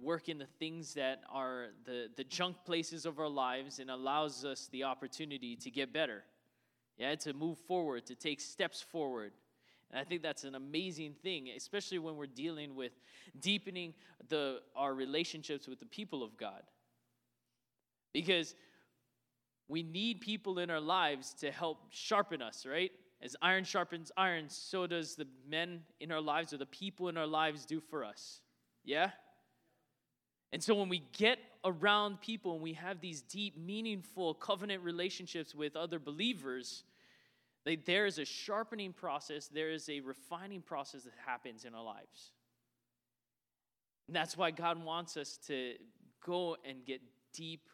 work 0.02 0.30
in 0.30 0.38
the 0.38 0.48
things 0.60 0.94
that 0.94 1.22
are 1.32 1.68
the, 1.86 2.08
the 2.16 2.24
junk 2.24 2.58
places 2.66 3.06
of 3.06 3.20
our 3.20 3.30
lives 3.30 3.80
and 3.80 3.90
allows 3.90 4.46
us 4.46 4.70
the 4.72 4.84
opportunity 4.84 5.56
to 5.56 5.72
get 5.72 5.94
better. 5.94 6.24
Yeah, 6.98 7.14
to 7.16 7.34
move 7.34 7.60
forward, 7.60 8.08
to 8.08 8.16
take 8.16 8.42
steps 8.42 8.82
forward. 8.82 9.32
And 9.92 10.00
I 10.00 10.04
think 10.04 10.24
that's 10.24 10.44
an 10.44 10.56
amazing 10.56 11.14
thing, 11.22 11.50
especially 11.56 12.00
when 12.00 12.16
we're 12.16 12.26
dealing 12.26 12.76
with 12.76 12.92
deepening 13.40 13.94
the, 14.30 14.62
our 14.76 14.94
relationships 14.96 15.68
with 15.68 15.80
the 15.80 15.86
people 15.86 16.24
of 16.24 16.38
God. 16.38 16.64
Because 18.14 18.56
we 19.68 19.84
need 19.84 20.22
people 20.22 20.60
in 20.60 20.70
our 20.70 20.80
lives 20.80 21.34
to 21.36 21.52
help 21.52 21.80
sharpen 21.90 22.42
us, 22.42 22.66
right? 22.66 22.92
As 23.22 23.36
iron 23.42 23.64
sharpens 23.64 24.12
iron, 24.16 24.46
so 24.50 24.88
does 24.88 25.16
the 25.16 25.28
men 25.50 25.82
in 26.00 26.12
our 26.12 26.22
lives 26.22 26.54
or 26.54 26.58
the 26.58 26.66
people 26.66 27.10
in 27.10 27.18
our 27.18 27.28
lives 27.28 27.66
do 27.66 27.80
for 27.80 28.04
us. 28.04 28.42
Yeah? 28.86 29.12
And 30.54 30.64
so 30.64 30.76
when 30.76 30.88
we 30.88 31.04
get 31.18 31.40
around 31.66 32.22
people 32.22 32.54
and 32.54 32.62
we 32.62 32.74
have 32.74 33.02
these 33.02 33.22
deep, 33.22 33.58
meaningful 33.58 34.34
covenant 34.36 34.84
relationships 34.84 35.54
with 35.54 35.76
other 35.76 36.00
believers, 36.00 36.84
like 37.66 37.86
there 37.86 38.06
is 38.06 38.18
a 38.18 38.26
sharpening 38.26 38.94
process, 38.94 39.48
there 39.48 39.72
is 39.72 39.90
a 39.90 40.00
refining 40.00 40.62
process 40.62 41.04
that 41.04 41.14
happens 41.26 41.66
in 41.66 41.76
our 41.76 41.84
lives. 41.84 42.32
And 44.08 44.16
that's 44.16 44.38
why 44.38 44.52
God 44.52 44.82
wants 44.82 45.18
us 45.18 45.38
to 45.48 45.74
go 46.26 46.56
and 46.64 46.86
get 46.86 47.02
deep 47.34 47.68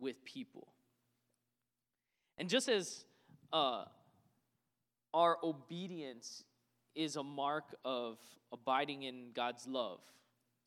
with 0.00 0.24
people. 0.24 0.68
And 2.38 2.48
just 2.48 2.68
as 2.68 3.04
uh, 3.52 3.84
our 5.12 5.36
obedience 5.42 6.44
is 6.94 7.16
a 7.16 7.22
mark 7.22 7.76
of 7.84 8.18
abiding 8.52 9.02
in 9.02 9.32
God's 9.34 9.66
love, 9.66 10.00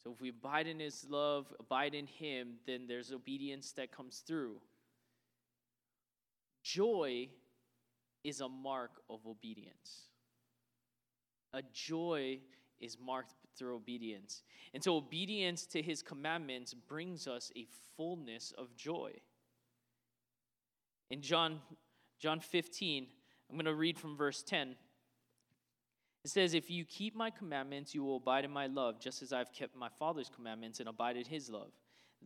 so 0.04 0.12
if 0.12 0.20
we 0.20 0.30
abide 0.30 0.68
in 0.68 0.80
his 0.80 1.06
love, 1.10 1.54
abide 1.60 1.96
in 1.96 2.08
him, 2.08 2.56
then 2.68 2.88
there's 2.88 3.12
obedience 3.12 3.72
that 3.74 3.96
comes 3.96 4.22
through. 4.28 4.58
Joy 6.62 7.30
is 8.24 8.42
a 8.42 8.50
mark 8.50 8.92
of 9.10 9.26
obedience. 9.26 10.10
A 11.54 11.62
joy 11.74 12.40
is 12.80 12.98
marked 13.00 13.34
through 13.58 13.76
obedience. 13.76 14.44
And 14.74 14.84
so 14.84 14.98
obedience 14.98 15.66
to 15.68 15.82
his 15.82 16.02
commandments 16.02 16.74
brings 16.74 17.28
us 17.28 17.52
a 17.56 17.68
fullness 17.96 18.54
of 18.58 18.76
joy. 18.76 19.14
In 21.10 21.22
John 21.22 21.60
John 22.24 22.40
15, 22.40 23.08
I'm 23.50 23.58
going 23.58 23.66
to 23.66 23.76
read 23.76 24.00
from 24.00 24.16
verse 24.16 24.44
10. 24.44 24.76
It 26.24 26.32
says, 26.32 26.54
If 26.54 26.72
you 26.72 26.86
keep 26.86 27.18
my 27.18 27.30
commandments, 27.30 27.94
you 27.94 28.02
will 28.02 28.16
abide 28.16 28.46
in 28.46 28.52
my 28.52 28.68
love, 28.68 28.98
just 29.02 29.22
as 29.22 29.34
I've 29.34 29.52
kept 29.52 29.76
my 29.76 29.90
Father's 30.00 30.32
commandments 30.34 30.80
and 30.80 30.88
abided 30.88 31.28
his 31.28 31.50
love. 31.50 31.72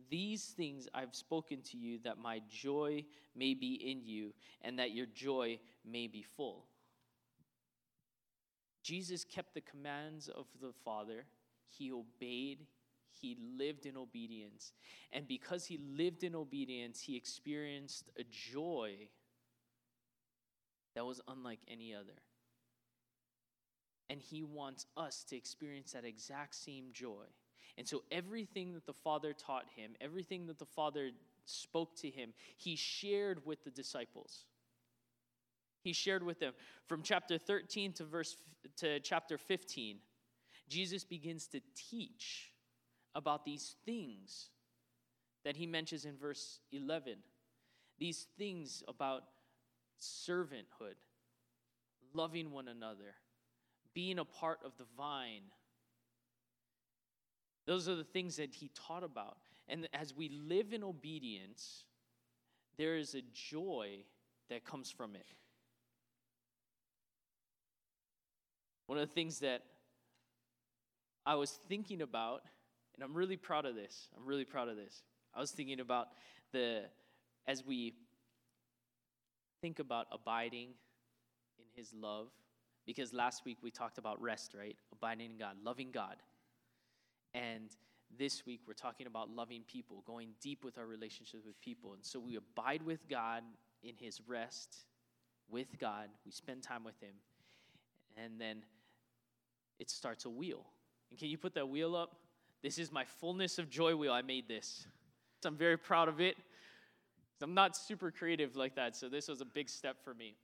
These 0.08 0.54
things 0.56 0.86
I've 0.94 1.16
spoken 1.16 1.62
to 1.62 1.76
you, 1.76 1.98
that 2.04 2.18
my 2.18 2.40
joy 2.48 3.04
may 3.34 3.54
be 3.54 3.74
in 3.74 4.06
you, 4.06 4.32
and 4.62 4.78
that 4.78 4.92
your 4.92 5.06
joy 5.06 5.58
may 5.84 6.06
be 6.06 6.22
full. 6.22 6.66
Jesus 8.88 9.22
kept 9.22 9.52
the 9.52 9.60
commands 9.60 10.28
of 10.28 10.46
the 10.62 10.72
Father, 10.82 11.26
he 11.68 11.92
obeyed, 11.92 12.64
he 13.12 13.36
lived 13.58 13.84
in 13.84 13.98
obedience. 13.98 14.72
And 15.12 15.28
because 15.28 15.66
he 15.66 15.78
lived 15.78 16.24
in 16.24 16.34
obedience, 16.34 17.02
he 17.02 17.14
experienced 17.14 18.08
a 18.18 18.24
joy 18.24 19.08
that 20.94 21.04
was 21.04 21.20
unlike 21.28 21.60
any 21.68 21.94
other. 21.94 22.22
And 24.10 24.22
He 24.22 24.42
wants 24.42 24.86
us 24.96 25.22
to 25.24 25.36
experience 25.36 25.92
that 25.92 26.06
exact 26.06 26.54
same 26.54 26.86
joy. 26.94 27.26
And 27.76 27.86
so, 27.86 28.02
everything 28.10 28.72
that 28.72 28.86
the 28.86 28.94
Father 28.94 29.34
taught 29.34 29.66
him, 29.76 29.92
everything 30.00 30.46
that 30.46 30.58
the 30.58 30.64
Father 30.64 31.10
spoke 31.44 31.94
to 31.96 32.10
him, 32.10 32.32
He 32.56 32.74
shared 32.74 33.44
with 33.44 33.62
the 33.64 33.70
disciples. 33.70 34.46
He 35.82 35.92
shared 35.92 36.22
with 36.22 36.40
them. 36.40 36.52
From 36.86 37.02
chapter 37.02 37.38
13 37.38 37.92
to 37.94 38.04
verse 38.04 38.36
to 38.76 39.00
chapter 39.00 39.38
15, 39.38 39.98
Jesus 40.68 41.04
begins 41.04 41.46
to 41.48 41.60
teach 41.74 42.52
about 43.14 43.44
these 43.44 43.76
things 43.84 44.50
that 45.44 45.56
he 45.56 45.66
mentions 45.66 46.04
in 46.04 46.16
verse 46.16 46.60
11. 46.72 47.16
These 47.98 48.26
things 48.36 48.82
about 48.86 49.24
servanthood, 50.00 50.96
loving 52.12 52.52
one 52.52 52.68
another, 52.68 53.14
being 53.94 54.18
a 54.18 54.24
part 54.24 54.58
of 54.64 54.76
the 54.76 54.84
vine. 54.96 55.42
Those 57.66 57.88
are 57.88 57.96
the 57.96 58.04
things 58.04 58.36
that 58.36 58.54
he 58.54 58.70
taught 58.74 59.02
about. 59.02 59.38
And 59.68 59.88
as 59.92 60.14
we 60.14 60.28
live 60.28 60.72
in 60.72 60.82
obedience, 60.82 61.84
there 62.76 62.96
is 62.96 63.14
a 63.14 63.22
joy 63.32 64.04
that 64.48 64.64
comes 64.64 64.90
from 64.90 65.14
it. 65.14 65.26
One 68.88 68.96
of 68.96 69.06
the 69.06 69.14
things 69.14 69.40
that 69.40 69.64
I 71.26 71.34
was 71.34 71.50
thinking 71.50 72.00
about, 72.00 72.42
and 72.94 73.04
I'm 73.04 73.12
really 73.12 73.36
proud 73.36 73.66
of 73.66 73.74
this, 73.74 74.08
I'm 74.16 74.24
really 74.24 74.46
proud 74.46 74.70
of 74.70 74.76
this. 74.76 75.02
I 75.34 75.40
was 75.40 75.50
thinking 75.50 75.80
about 75.80 76.08
the, 76.52 76.84
as 77.46 77.62
we 77.66 77.92
think 79.60 79.78
about 79.78 80.06
abiding 80.10 80.68
in 81.58 81.64
His 81.76 81.92
love, 81.92 82.28
because 82.86 83.12
last 83.12 83.44
week 83.44 83.58
we 83.62 83.70
talked 83.70 83.98
about 83.98 84.22
rest, 84.22 84.54
right? 84.58 84.76
Abiding 84.90 85.32
in 85.32 85.36
God, 85.36 85.56
loving 85.62 85.90
God. 85.90 86.16
And 87.34 87.68
this 88.18 88.46
week 88.46 88.62
we're 88.66 88.72
talking 88.72 89.06
about 89.06 89.28
loving 89.28 89.64
people, 89.70 90.02
going 90.06 90.30
deep 90.40 90.64
with 90.64 90.78
our 90.78 90.86
relationships 90.86 91.44
with 91.44 91.60
people. 91.60 91.92
And 91.92 92.02
so 92.02 92.18
we 92.18 92.36
abide 92.36 92.82
with 92.82 93.06
God 93.06 93.42
in 93.82 93.96
His 93.98 94.22
rest 94.26 94.86
with 95.50 95.78
God, 95.78 96.08
we 96.24 96.32
spend 96.32 96.62
time 96.62 96.84
with 96.84 96.98
Him, 97.02 97.16
and 98.16 98.40
then 98.40 98.62
it 99.78 99.90
starts 99.90 100.24
a 100.24 100.30
wheel. 100.30 100.64
And 101.10 101.18
can 101.18 101.28
you 101.28 101.38
put 101.38 101.54
that 101.54 101.68
wheel 101.68 101.96
up? 101.96 102.16
This 102.62 102.78
is 102.78 102.90
my 102.90 103.04
fullness 103.04 103.58
of 103.58 103.70
joy 103.70 103.94
wheel. 103.96 104.12
I 104.12 104.22
made 104.22 104.48
this. 104.48 104.86
I'm 105.44 105.56
very 105.56 105.76
proud 105.76 106.08
of 106.08 106.20
it. 106.20 106.36
I'm 107.40 107.54
not 107.54 107.76
super 107.76 108.10
creative 108.10 108.56
like 108.56 108.74
that, 108.74 108.96
so 108.96 109.08
this 109.08 109.28
was 109.28 109.40
a 109.40 109.44
big 109.44 109.68
step 109.68 110.02
for 110.02 110.12
me. 110.12 110.34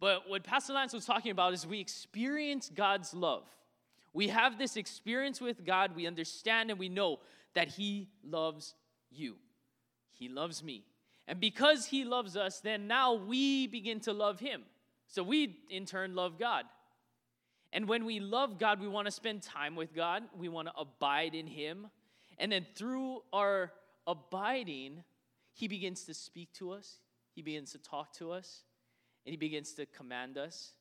But 0.00 0.28
what 0.28 0.42
Pastor 0.42 0.72
Lance 0.72 0.92
was 0.92 1.04
talking 1.04 1.30
about 1.30 1.52
is 1.52 1.66
we 1.66 1.80
experience 1.80 2.70
God's 2.74 3.12
love. 3.12 3.44
We 4.14 4.28
have 4.28 4.58
this 4.58 4.76
experience 4.76 5.40
with 5.40 5.66
God. 5.66 5.94
We 5.94 6.06
understand 6.06 6.70
and 6.70 6.78
we 6.78 6.88
know 6.88 7.20
that 7.54 7.68
He 7.68 8.08
loves 8.24 8.74
you. 9.10 9.36
He 10.12 10.28
loves 10.28 10.62
me. 10.62 10.84
And 11.26 11.40
because 11.40 11.86
He 11.86 12.04
loves 12.04 12.36
us, 12.36 12.60
then 12.60 12.86
now 12.86 13.14
we 13.14 13.66
begin 13.66 14.00
to 14.00 14.12
love 14.12 14.40
Him. 14.40 14.62
So 15.08 15.22
we, 15.22 15.58
in 15.68 15.84
turn, 15.84 16.14
love 16.14 16.38
God. 16.38 16.64
And 17.74 17.88
when 17.88 18.04
we 18.04 18.20
love 18.20 18.58
God, 18.58 18.80
we 18.80 18.86
want 18.86 19.06
to 19.06 19.10
spend 19.10 19.42
time 19.42 19.74
with 19.74 19.94
God, 19.94 20.22
we 20.38 20.48
want 20.48 20.68
to 20.68 20.74
abide 20.78 21.34
in 21.34 21.48
Him. 21.48 21.88
And 22.38 22.50
then 22.50 22.64
through 22.76 23.22
our 23.32 23.72
abiding, 24.06 25.02
He 25.52 25.66
begins 25.66 26.04
to 26.04 26.14
speak 26.14 26.52
to 26.54 26.70
us, 26.70 27.00
He 27.34 27.42
begins 27.42 27.72
to 27.72 27.78
talk 27.78 28.12
to 28.14 28.30
us, 28.30 28.62
and 29.26 29.32
He 29.32 29.36
begins 29.36 29.72
to 29.72 29.86
command 29.86 30.38
us 30.38 30.72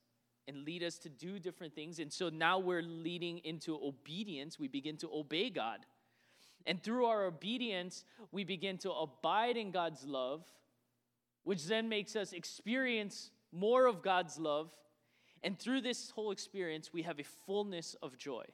and 0.48 0.66
lead 0.66 0.84
us 0.84 1.00
to 1.00 1.10
do 1.10 1.40
different 1.40 1.74
things. 1.74 1.98
And 1.98 2.14
so 2.14 2.30
now 2.30 2.60
we're 2.60 2.84
leading 2.84 3.40
into 3.40 3.76
obedience. 3.76 4.60
We 4.60 4.68
begin 4.68 4.98
to 4.98 5.10
obey 5.12 5.50
God. 5.50 5.80
And 6.66 6.82
through 6.82 7.06
our 7.06 7.26
obedience, 7.26 8.06
we 8.32 8.44
begin 8.44 8.78
to 8.80 8.92
abide 8.92 9.58
in 9.58 9.72
God's 9.72 10.06
love, 10.06 10.44
which 11.44 11.66
then 11.66 11.90
makes 11.90 12.16
us 12.16 12.34
experience 12.34 13.32
more 13.52 13.88
of 13.88 14.02
God's 14.02 14.38
love. 14.38 14.72
And 15.44 15.60
through 15.60 15.82
this 15.82 16.12
whole 16.12 16.32
experience, 16.32 16.92
we 16.94 17.02
have 17.04 17.20
a 17.20 17.24
fullness 17.46 17.96
of 18.02 18.18
joy. 18.18 18.46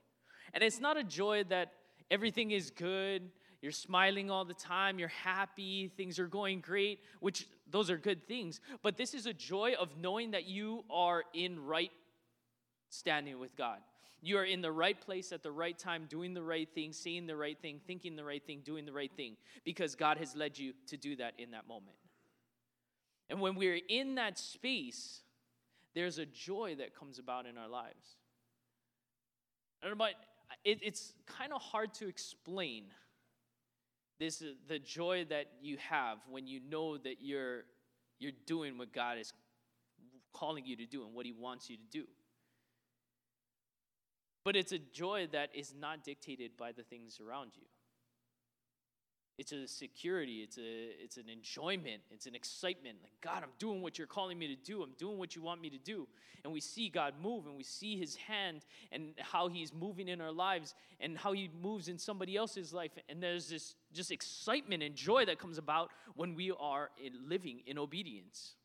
And 0.54 0.64
it's 0.64 0.80
not 0.80 0.98
a 0.98 1.04
joy 1.04 1.44
that 1.50 1.74
everything 2.10 2.52
is 2.52 2.72
good, 2.72 3.30
you're 3.62 3.72
smiling 3.72 4.32
all 4.32 4.46
the 4.46 4.54
time, 4.54 5.00
you're 5.00 5.10
happy, 5.10 5.92
things 5.98 6.18
are 6.18 6.28
going 6.28 6.62
great, 6.62 7.00
which 7.20 7.48
those 7.70 7.90
are 7.90 7.98
good 7.98 8.28
things. 8.28 8.62
But 8.82 8.98
this 8.98 9.14
is 9.14 9.26
a 9.26 9.34
joy 9.34 9.74
of 9.78 9.98
knowing 9.98 10.32
that 10.32 10.46
you 10.46 10.86
are 10.90 11.24
in 11.34 11.64
right 11.66 11.92
standing 12.90 13.38
with 13.40 13.56
God. 13.56 13.80
You 14.22 14.38
are 14.38 14.46
in 14.46 14.62
the 14.62 14.72
right 14.72 15.00
place 15.00 15.32
at 15.32 15.44
the 15.44 15.52
right 15.52 15.78
time, 15.78 16.06
doing 16.10 16.34
the 16.34 16.42
right 16.42 16.68
thing, 16.74 16.92
saying 16.92 17.28
the 17.28 17.36
right 17.36 17.58
thing, 17.62 17.80
thinking 17.86 18.16
the 18.16 18.24
right 18.24 18.46
thing, 18.46 18.62
doing 18.66 18.86
the 18.86 18.92
right 18.92 19.12
thing, 19.16 19.38
because 19.64 19.96
God 19.96 20.18
has 20.18 20.36
led 20.36 20.58
you 20.58 20.74
to 20.88 20.98
do 20.98 21.16
that 21.18 21.34
in 21.38 21.52
that 21.52 21.68
moment. 21.68 21.96
And 23.30 23.40
when 23.40 23.56
we're 23.56 23.80
in 23.88 24.16
that 24.16 24.40
space, 24.40 25.22
there's 25.96 26.18
a 26.18 26.26
joy 26.26 26.76
that 26.78 26.96
comes 26.96 27.20
about 27.20 27.46
in 27.46 27.58
our 27.58 27.68
lives. 27.68 28.18
I 29.82 29.88
don't 29.88 29.98
know, 29.98 30.06
but 30.06 30.14
it, 30.64 30.80
it's 30.82 31.14
kind 31.26 31.54
of 31.54 31.62
hard 31.62 31.94
to 31.96 32.08
explain 32.08 32.86
this 34.20 34.42
uh, 34.42 34.48
the 34.68 34.80
joy 34.80 35.26
that 35.30 35.48
you 35.62 35.78
have 35.78 36.18
when 36.30 36.46
you 36.46 36.60
know 36.70 36.98
that 36.98 37.16
you're 37.22 37.64
you're 38.20 38.34
doing 38.46 38.78
what 38.78 38.94
God 38.94 39.18
is 39.18 39.32
calling 40.34 40.66
you 40.66 40.76
to 40.76 40.86
do 40.86 41.06
and 41.06 41.14
what 41.14 41.26
he 41.26 41.32
wants 41.32 41.70
you 41.70 41.78
to 41.78 41.84
do. 41.90 42.06
But 44.44 44.56
it's 44.56 44.72
a 44.72 44.80
joy 44.80 45.28
that 45.32 45.50
is 45.54 45.74
not 45.78 46.04
dictated 46.04 46.52
by 46.58 46.72
the 46.72 46.84
things 46.84 47.20
around 47.26 47.52
you. 47.56 47.66
It's 49.40 49.54
a 49.54 49.66
security, 49.70 50.42
it's, 50.44 50.58
a, 50.58 50.62
it's 51.02 51.16
an 51.16 51.30
enjoyment, 51.30 52.02
it's 52.12 52.26
an 52.26 52.36
excitement. 52.36 52.98
Like, 53.02 53.14
God, 53.22 53.42
I'm 53.42 53.54
doing 53.58 53.82
what 53.82 53.98
you're 53.98 54.06
calling 54.06 54.38
me 54.38 54.54
to 54.54 54.56
do, 54.58 54.84
I'm 54.84 54.92
doing 54.98 55.18
what 55.18 55.34
you 55.34 55.42
want 55.42 55.62
me 55.62 55.70
to 55.70 55.78
do. 55.78 56.10
And 56.44 56.52
we 56.52 56.60
see 56.60 56.90
God 56.90 57.14
move 57.24 57.46
and 57.46 57.56
we 57.56 57.64
see 57.64 57.98
his 57.98 58.18
hand 58.18 58.66
and 58.92 59.14
how 59.18 59.48
he's 59.48 59.74
moving 59.74 60.10
in 60.10 60.20
our 60.20 60.34
lives 60.34 60.76
and 61.00 61.18
how 61.18 61.32
he 61.32 61.50
moves 61.64 61.88
in 61.88 61.98
somebody 61.98 62.36
else's 62.36 62.74
life. 62.74 62.92
And 63.08 63.24
there's 63.24 63.50
this 63.50 63.76
just 63.94 64.12
excitement 64.12 64.84
and 64.84 64.94
joy 64.94 65.24
that 65.24 65.40
comes 65.40 65.58
about 65.58 65.92
when 66.16 66.36
we 66.36 66.52
are 66.60 66.90
in 67.02 67.14
living 67.30 67.62
in 67.66 67.78
obedience. 67.78 68.56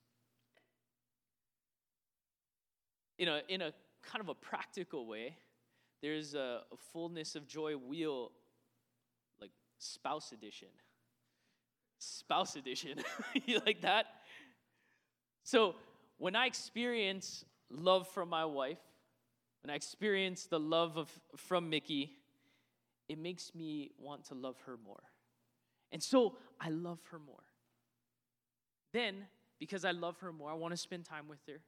In 3.20 3.28
a, 3.28 3.42
in 3.48 3.62
a 3.62 3.72
kind 4.02 4.20
of 4.20 4.28
a 4.28 4.34
practical 4.34 5.06
way, 5.06 5.36
there's 6.02 6.34
a, 6.34 6.62
a 6.72 6.76
fullness 6.92 7.36
of 7.36 7.46
joy 7.46 7.76
wheel 7.76 8.32
spouse 9.78 10.32
edition. 10.32 10.68
Spouse 11.98 12.56
edition. 12.56 13.02
you 13.46 13.60
like 13.64 13.82
that? 13.82 14.06
So, 15.42 15.74
when 16.18 16.36
I 16.36 16.46
experience 16.46 17.44
love 17.70 18.08
from 18.08 18.28
my 18.28 18.44
wife, 18.44 18.78
when 19.62 19.70
I 19.70 19.74
experience 19.74 20.46
the 20.46 20.60
love 20.60 20.96
of, 20.96 21.10
from 21.36 21.70
Mickey, 21.70 22.12
it 23.08 23.18
makes 23.18 23.54
me 23.54 23.90
want 23.98 24.24
to 24.26 24.34
love 24.34 24.56
her 24.66 24.78
more. 24.84 25.02
And 25.92 26.02
so 26.02 26.36
I 26.60 26.70
love 26.70 27.00
her 27.10 27.18
more. 27.18 27.42
Then, 28.92 29.26
because 29.58 29.84
I 29.84 29.90
love 29.90 30.18
her 30.20 30.32
more, 30.32 30.50
I 30.50 30.54
want 30.54 30.72
to 30.72 30.76
spend 30.76 31.04
time 31.04 31.28
with 31.28 31.40
her. 31.48 31.60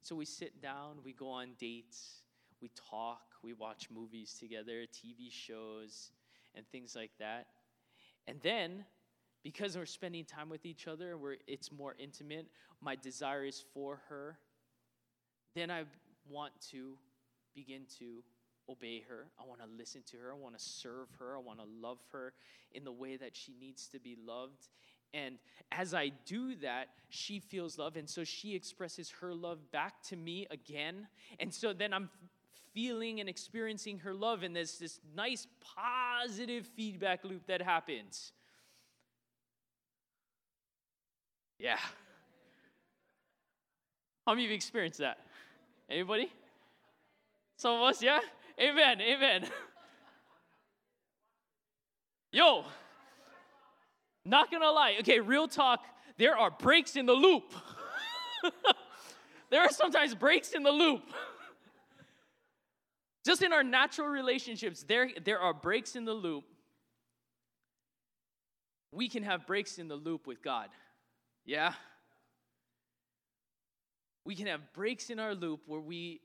So 0.00 0.16
we 0.16 0.24
sit 0.24 0.60
down, 0.60 0.96
we 1.04 1.12
go 1.12 1.28
on 1.28 1.50
dates, 1.58 2.22
we 2.60 2.70
talk, 2.90 3.20
we 3.42 3.52
watch 3.52 3.88
movies 3.92 4.36
together, 4.38 4.84
TV 4.92 5.30
shows, 5.30 6.10
and 6.54 6.66
things 6.68 6.94
like 6.94 7.10
that. 7.18 7.46
And 8.26 8.38
then, 8.42 8.84
because 9.42 9.76
we're 9.76 9.86
spending 9.86 10.24
time 10.24 10.48
with 10.48 10.64
each 10.64 10.86
other, 10.86 11.16
where 11.16 11.36
it's 11.46 11.72
more 11.72 11.94
intimate, 11.98 12.46
my 12.80 12.96
desire 12.96 13.44
is 13.44 13.64
for 13.74 14.00
her, 14.08 14.38
then 15.54 15.70
I 15.70 15.84
want 16.28 16.52
to 16.70 16.96
begin 17.54 17.82
to 17.98 18.22
obey 18.68 19.02
her. 19.08 19.26
I 19.38 19.46
want 19.46 19.60
to 19.60 19.66
listen 19.76 20.02
to 20.12 20.16
her. 20.18 20.32
I 20.32 20.36
want 20.36 20.56
to 20.56 20.64
serve 20.64 21.08
her. 21.18 21.36
I 21.36 21.40
want 21.40 21.58
to 21.58 21.66
love 21.80 21.98
her 22.12 22.32
in 22.72 22.84
the 22.84 22.92
way 22.92 23.16
that 23.16 23.36
she 23.36 23.54
needs 23.60 23.88
to 23.88 23.98
be 23.98 24.16
loved. 24.24 24.68
And 25.14 25.36
as 25.70 25.92
I 25.92 26.10
do 26.24 26.54
that, 26.56 26.88
she 27.10 27.38
feels 27.38 27.78
love. 27.78 27.96
And 27.96 28.08
so 28.08 28.24
she 28.24 28.54
expresses 28.54 29.10
her 29.20 29.34
love 29.34 29.70
back 29.70 30.02
to 30.04 30.16
me 30.16 30.46
again. 30.50 31.06
And 31.38 31.52
so 31.52 31.72
then 31.72 31.92
I'm 31.92 32.08
feeling 32.74 33.20
and 33.20 33.28
experiencing 33.28 33.98
her 34.00 34.14
love, 34.14 34.42
and 34.42 34.54
there's 34.54 34.78
this 34.78 35.00
nice 35.14 35.46
positive 35.60 36.66
feedback 36.76 37.24
loop 37.24 37.46
that 37.46 37.62
happens. 37.62 38.32
Yeah. 41.58 41.78
How 44.26 44.32
many 44.32 44.44
of 44.44 44.50
you 44.50 44.56
experienced 44.56 44.98
that? 44.98 45.18
Anybody? 45.88 46.30
Some 47.56 47.76
of 47.76 47.82
us, 47.82 48.02
yeah? 48.02 48.20
Amen, 48.60 49.00
amen. 49.00 49.46
Yo, 52.32 52.64
not 54.24 54.50
gonna 54.50 54.70
lie. 54.70 54.96
Okay, 55.00 55.20
real 55.20 55.48
talk, 55.48 55.84
there 56.16 56.36
are 56.36 56.50
breaks 56.50 56.96
in 56.96 57.06
the 57.06 57.12
loop. 57.12 57.52
there 59.50 59.60
are 59.60 59.70
sometimes 59.70 60.14
breaks 60.14 60.52
in 60.52 60.62
the 60.62 60.70
loop. 60.70 61.02
Just 63.24 63.42
in 63.42 63.52
our 63.52 63.62
natural 63.62 64.08
relationships, 64.08 64.84
there, 64.86 65.10
there 65.24 65.38
are 65.38 65.54
breaks 65.54 65.94
in 65.94 66.04
the 66.04 66.12
loop. 66.12 66.44
We 68.90 69.08
can 69.08 69.22
have 69.22 69.46
breaks 69.46 69.78
in 69.78 69.88
the 69.88 69.94
loop 69.94 70.26
with 70.26 70.42
God. 70.42 70.68
Yeah? 71.44 71.72
We 74.24 74.34
can 74.34 74.46
have 74.46 74.60
breaks 74.72 75.10
in 75.10 75.18
our 75.18 75.34
loop 75.34 75.60
where 75.66 75.80
we 75.80 76.20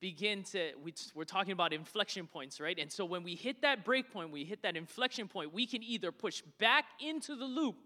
begin 0.00 0.42
to, 0.42 0.72
we, 0.82 0.92
we're 1.14 1.24
talking 1.24 1.52
about 1.52 1.72
inflection 1.72 2.26
points, 2.26 2.60
right? 2.60 2.78
And 2.78 2.92
so 2.92 3.06
when 3.06 3.22
we 3.22 3.34
hit 3.34 3.62
that 3.62 3.84
break 3.84 4.12
point, 4.12 4.30
we 4.30 4.44
hit 4.44 4.62
that 4.62 4.76
inflection 4.76 5.28
point, 5.28 5.52
we 5.52 5.66
can 5.66 5.82
either 5.82 6.12
push 6.12 6.42
back 6.58 6.84
into 7.00 7.36
the 7.36 7.44
loop 7.46 7.76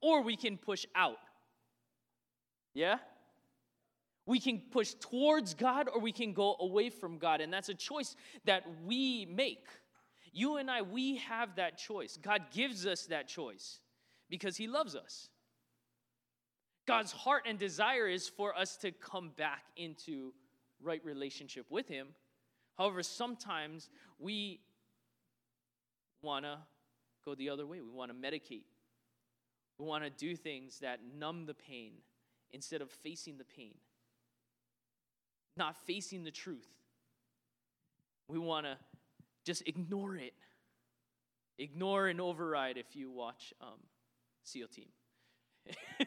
or 0.00 0.22
we 0.22 0.34
can 0.34 0.56
push 0.56 0.86
out. 0.94 1.18
Yeah? 2.72 2.98
We 4.28 4.40
can 4.40 4.60
push 4.70 4.92
towards 5.00 5.54
God 5.54 5.88
or 5.92 6.00
we 6.00 6.12
can 6.12 6.34
go 6.34 6.54
away 6.60 6.90
from 6.90 7.16
God. 7.16 7.40
And 7.40 7.50
that's 7.50 7.70
a 7.70 7.74
choice 7.74 8.14
that 8.44 8.62
we 8.84 9.24
make. 9.24 9.66
You 10.34 10.58
and 10.58 10.70
I, 10.70 10.82
we 10.82 11.16
have 11.16 11.56
that 11.56 11.78
choice. 11.78 12.18
God 12.20 12.42
gives 12.52 12.86
us 12.86 13.06
that 13.06 13.26
choice 13.26 13.80
because 14.28 14.54
He 14.54 14.66
loves 14.66 14.94
us. 14.94 15.30
God's 16.86 17.10
heart 17.10 17.44
and 17.46 17.58
desire 17.58 18.06
is 18.06 18.28
for 18.28 18.54
us 18.54 18.76
to 18.78 18.92
come 18.92 19.30
back 19.34 19.64
into 19.78 20.34
right 20.82 21.02
relationship 21.06 21.64
with 21.70 21.88
Him. 21.88 22.08
However, 22.76 23.02
sometimes 23.02 23.88
we 24.18 24.60
want 26.20 26.44
to 26.44 26.58
go 27.24 27.34
the 27.34 27.48
other 27.48 27.66
way. 27.66 27.80
We 27.80 27.90
want 27.90 28.10
to 28.10 28.30
medicate. 28.30 28.64
We 29.78 29.86
want 29.86 30.04
to 30.04 30.10
do 30.10 30.36
things 30.36 30.80
that 30.80 31.00
numb 31.18 31.46
the 31.46 31.54
pain 31.54 31.92
instead 32.52 32.82
of 32.82 32.90
facing 32.90 33.38
the 33.38 33.44
pain, 33.44 33.74
not 35.58 35.76
facing 35.86 36.24
the 36.24 36.30
truth. 36.30 36.68
We 38.28 38.38
want 38.38 38.66
to 38.66 38.76
just 39.44 39.62
ignore 39.66 40.16
it. 40.16 40.34
Ignore 41.58 42.06
and 42.06 42.20
override 42.20 42.78
if 42.78 42.94
you 42.94 43.10
watch 43.10 43.52
um, 43.60 43.80
SEAL 44.44 44.68
Team. 44.68 44.88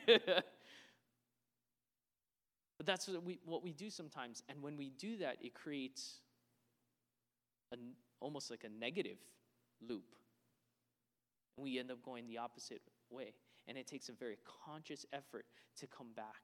But 2.81 2.87
that's 2.87 3.07
what 3.07 3.23
we, 3.23 3.37
what 3.45 3.61
we 3.61 3.73
do 3.73 3.91
sometimes. 3.91 4.41
And 4.49 4.59
when 4.63 4.75
we 4.75 4.89
do 4.89 5.17
that, 5.17 5.37
it 5.39 5.53
creates 5.53 6.15
an, 7.71 7.77
almost 8.19 8.49
like 8.49 8.63
a 8.63 8.69
negative 8.69 9.19
loop. 9.87 10.15
We 11.57 11.77
end 11.77 11.91
up 11.91 12.01
going 12.01 12.25
the 12.25 12.39
opposite 12.39 12.81
way. 13.11 13.35
And 13.67 13.77
it 13.77 13.85
takes 13.85 14.09
a 14.09 14.13
very 14.13 14.39
conscious 14.65 15.05
effort 15.13 15.45
to 15.77 15.85
come 15.85 16.07
back, 16.15 16.41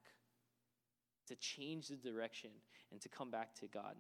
to 1.28 1.36
change 1.36 1.88
the 1.88 1.96
direction, 1.96 2.50
and 2.92 3.02
to 3.02 3.10
come 3.10 3.30
back 3.30 3.54
to 3.56 3.68
God 3.68 3.96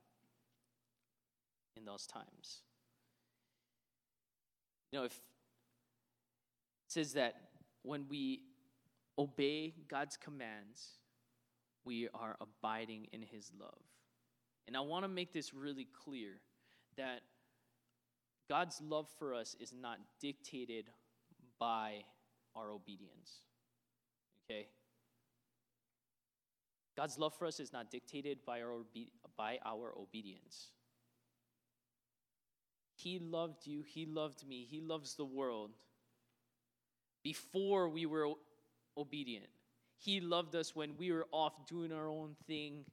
in 1.75 1.85
those 1.85 2.07
times. 2.07 2.61
You 4.91 4.99
know, 4.99 5.05
if 5.05 5.11
it 5.11 5.19
says 6.87 7.13
that 7.13 7.35
when 7.83 8.05
we 8.09 8.41
obey 9.17 9.73
God's 9.89 10.17
commands, 10.17 10.99
we 11.85 12.07
are 12.13 12.35
abiding 12.39 13.07
in 13.11 13.21
his 13.21 13.51
love. 13.59 13.81
And 14.67 14.75
I 14.75 14.81
want 14.81 15.03
to 15.03 15.09
make 15.09 15.33
this 15.33 15.53
really 15.53 15.87
clear 16.03 16.39
that 16.97 17.21
God's 18.49 18.81
love 18.81 19.07
for 19.17 19.33
us 19.33 19.55
is 19.59 19.73
not 19.73 19.99
dictated 20.21 20.85
by 21.59 22.03
our 22.55 22.71
obedience. 22.71 23.41
Okay? 24.49 24.67
God's 26.97 27.19
love 27.19 27.35
for 27.37 27.45
us 27.45 27.59
is 27.59 27.71
not 27.71 27.91
dictated 27.91 28.39
by 28.43 28.61
our, 28.61 28.79
by 29.37 29.59
our 29.63 29.93
obedience. 29.95 30.71
He 32.95 33.19
loved 33.19 33.67
you, 33.67 33.83
He 33.83 34.07
loved 34.07 34.45
me, 34.47 34.65
He 34.67 34.81
loves 34.81 35.13
the 35.13 35.23
world 35.23 35.69
before 37.23 37.87
we 37.87 38.07
were 38.07 38.29
obedient. 38.97 39.45
He 39.99 40.21
loved 40.21 40.55
us 40.55 40.75
when 40.75 40.95
we 40.97 41.11
were 41.11 41.27
off 41.31 41.67
doing 41.67 41.91
our 41.91 42.07
own 42.07 42.35
thing, 42.47 42.85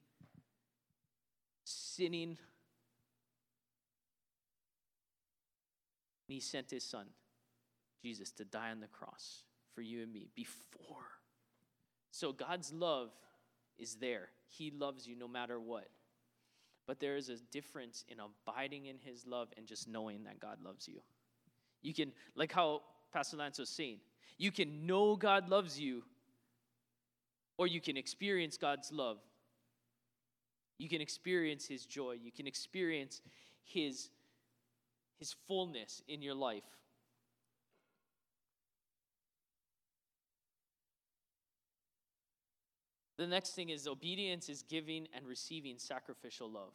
sinning. 1.65 2.37
He 6.27 6.41
sent 6.41 6.71
his 6.71 6.85
son, 6.85 7.07
Jesus, 8.03 8.33
to 8.33 8.45
die 8.45 8.71
on 8.71 8.81
the 8.81 8.87
cross 8.87 9.45
for 9.75 9.83
you 9.83 10.03
and 10.03 10.13
me 10.13 10.29
before. 10.35 11.05
So 12.11 12.33
God's 12.33 12.73
love 12.73 13.11
is 13.79 13.97
there. 13.97 14.29
He 14.49 14.71
loves 14.71 15.07
you 15.07 15.17
no 15.17 15.29
matter 15.29 15.59
what. 15.59 15.89
But 16.87 17.01
there 17.01 17.17
is 17.17 17.29
a 17.29 17.37
difference 17.51 18.05
in 18.09 18.19
abiding 18.21 18.87
in 18.87 18.99
his 18.99 19.27
love 19.27 19.49
and 19.57 19.67
just 19.67 19.89
knowing 19.89 20.25
that 20.25 20.39
God 20.39 20.59
loves 20.63 20.87
you. 20.87 21.01
You 21.83 21.95
can, 21.95 22.13
like 22.35 22.53
how 22.53 22.83
Pastor 23.13 23.37
Lance 23.37 23.59
was 23.59 23.71
saying, 23.71 23.99
you 24.37 24.53
can 24.53 24.87
know 24.87 25.17
God 25.17 25.49
loves 25.49 25.79
you 25.79 26.03
or 27.57 27.67
you 27.67 27.81
can 27.81 27.97
experience 27.97 28.57
God's 28.57 28.93
love. 28.93 29.19
You 30.79 30.89
can 30.89 31.01
experience 31.01 31.67
His 31.67 31.87
joy. 31.87 32.19
You 32.23 32.33
can 32.33 32.47
experience 32.47 33.21
His, 33.63 34.11
His 35.19 35.35
fullness 35.47 36.03
in 36.09 36.21
your 36.21 36.35
life. 36.35 36.65
The 43.17 43.27
next 43.27 43.51
thing 43.51 43.71
is 43.71 43.87
obedience 43.87 44.49
is 44.49 44.63
giving 44.63 45.07
and 45.15 45.27
receiving 45.27 45.79
sacrificial 45.79 46.51
love. 46.51 46.73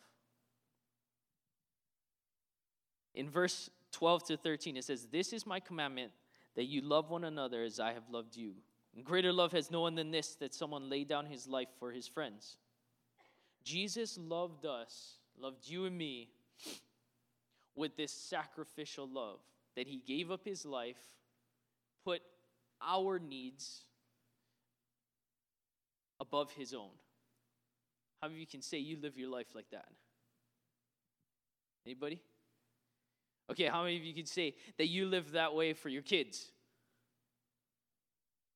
In 3.14 3.30
verse 3.30 3.70
12 3.92 4.24
to 4.26 4.38
13, 4.38 4.78
it 4.78 4.86
says, 4.86 5.08
This 5.12 5.34
is 5.34 5.46
my 5.46 5.60
commandment 5.60 6.12
that 6.56 6.66
you 6.66 6.82
love 6.82 7.10
one 7.10 7.24
another 7.24 7.64
as 7.64 7.80
I 7.80 7.94
have 7.94 8.10
loved 8.10 8.38
you. 8.38 8.54
And 8.96 9.04
greater 9.04 9.34
love 9.34 9.52
has 9.52 9.70
no 9.70 9.82
one 9.82 9.96
than 9.96 10.12
this 10.12 10.36
that 10.36 10.54
someone 10.54 10.90
laid 10.90 11.08
down 11.08 11.26
his 11.26 11.48
life 11.48 11.70
for 11.80 11.92
his 11.92 12.08
friends. 12.08 12.58
Jesus 13.64 14.18
loved 14.18 14.66
us, 14.66 15.18
loved 15.38 15.68
you 15.68 15.86
and 15.86 15.98
me, 15.98 16.30
with 17.76 17.96
this 17.98 18.12
sacrificial 18.12 19.08
love 19.08 19.40
that 19.76 19.88
he 19.88 20.02
gave 20.06 20.32
up 20.32 20.42
his 20.44 20.66
life, 20.66 20.98
put 22.04 22.22
our 22.82 23.20
needs 23.20 23.84
above 26.20 26.52
his 26.52 26.74
own. 26.74 26.90
How 28.22 28.28
many 28.28 28.38
of 28.38 28.42
you 28.42 28.48
can 28.48 28.62
say 28.62 28.78
you 28.78 28.98
live 29.02 29.18
your 29.18 29.30
life 29.30 29.48
like 29.56 29.70
that? 29.72 29.88
Anybody? 31.86 32.22
Okay, 33.50 33.66
how 33.66 33.84
many 33.84 33.98
of 33.98 34.04
you 34.04 34.14
can 34.14 34.26
say 34.26 34.54
that 34.78 34.88
you 34.88 35.06
live 35.08 35.32
that 35.32 35.56
way 35.56 35.74
for 35.74 35.90
your 35.90 36.02
kids? 36.02 36.52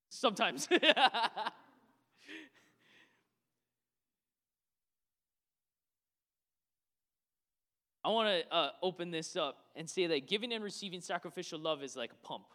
Sometimes. 0.09 0.67
I 8.05 8.09
want 8.09 8.27
to 8.27 8.53
uh, 8.53 8.69
open 8.81 9.11
this 9.11 9.35
up 9.35 9.59
and 9.75 9.89
say 9.89 10.07
that 10.07 10.27
giving 10.27 10.51
and 10.51 10.63
receiving 10.63 10.99
sacrificial 10.99 11.57
love 11.57 11.81
is 11.83 11.95
like 11.95 12.11
a 12.11 12.27
pump. 12.27 12.45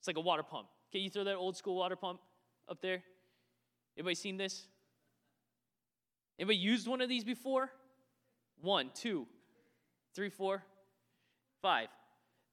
It's 0.00 0.08
like 0.08 0.16
a 0.16 0.20
water 0.20 0.42
pump. 0.42 0.66
Can 0.90 1.02
you 1.02 1.10
throw 1.10 1.24
that 1.24 1.36
old 1.36 1.56
school 1.56 1.76
water 1.76 1.96
pump 1.96 2.20
up 2.68 2.80
there? 2.82 3.02
Anybody 3.96 4.14
seen 4.14 4.36
this? 4.36 4.66
Anybody 6.38 6.58
used 6.58 6.86
one 6.86 7.00
of 7.00 7.08
these 7.08 7.24
before? 7.24 7.70
One, 8.60 8.90
two, 8.94 9.26
three, 10.14 10.28
four, 10.28 10.62
five. 11.62 11.88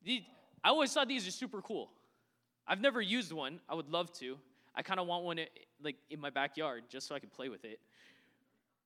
These, 0.04 0.22
I 0.64 0.70
always 0.70 0.94
thought 0.94 1.08
these 1.08 1.28
are 1.28 1.32
super 1.32 1.62
cool. 1.62 1.92
I've 2.68 2.82
never 2.82 3.02
used 3.02 3.32
one. 3.32 3.60
I 3.68 3.76
would 3.76 3.90
love 3.90 4.12
to. 4.20 4.38
I 4.76 4.82
kind 4.82 5.00
of 5.00 5.08
want 5.08 5.24
one 5.24 5.40
eh, 5.40 5.46
like 5.82 5.98
in 6.10 6.20
my 6.20 6.30
backyard 6.30 6.84
just 6.90 7.08
so 7.08 7.16
I 7.16 7.20
can 7.20 7.30
play 7.30 7.50
with 7.50 7.66
it. 7.66 7.80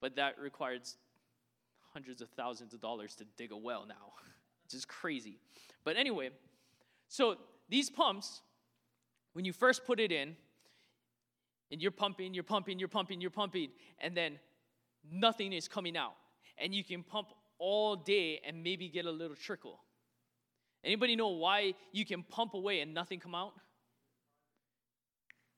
But 0.01 0.15
that 0.15 0.39
requires 0.39 0.97
hundreds 1.93 2.21
of 2.21 2.29
thousands 2.29 2.73
of 2.73 2.81
dollars 2.81 3.15
to 3.15 3.25
dig 3.37 3.51
a 3.51 3.57
well 3.57 3.85
now. 3.87 3.95
It's 4.65 4.73
just 4.73 4.89
crazy. 4.89 5.39
But 5.85 5.95
anyway, 5.95 6.31
so 7.07 7.37
these 7.69 7.89
pumps, 7.89 8.41
when 9.31 9.45
you 9.45 9.53
first 9.53 9.85
put 9.85 9.97
it 10.01 10.11
in, 10.11 10.35
and 11.71 11.81
you're 11.81 11.91
pumping, 11.91 12.33
you're 12.33 12.43
pumping, 12.43 12.79
you're 12.79 12.87
pumping, 12.87 13.21
you're 13.21 13.29
pumping, 13.29 13.69
and 13.99 14.15
then 14.15 14.39
nothing 15.11 15.53
is 15.53 15.67
coming 15.67 15.97
out. 15.97 16.15
And 16.57 16.73
you 16.73 16.83
can 16.83 17.03
pump 17.03 17.27
all 17.59 17.95
day 17.95 18.41
and 18.45 18.63
maybe 18.63 18.89
get 18.89 19.05
a 19.05 19.11
little 19.11 19.35
trickle. 19.35 19.79
Anybody 20.83 21.15
know 21.15 21.29
why 21.29 21.73
you 21.91 22.05
can 22.05 22.23
pump 22.23 22.53
away 22.53 22.81
and 22.81 22.93
nothing 22.93 23.19
come 23.19 23.35
out? 23.35 23.53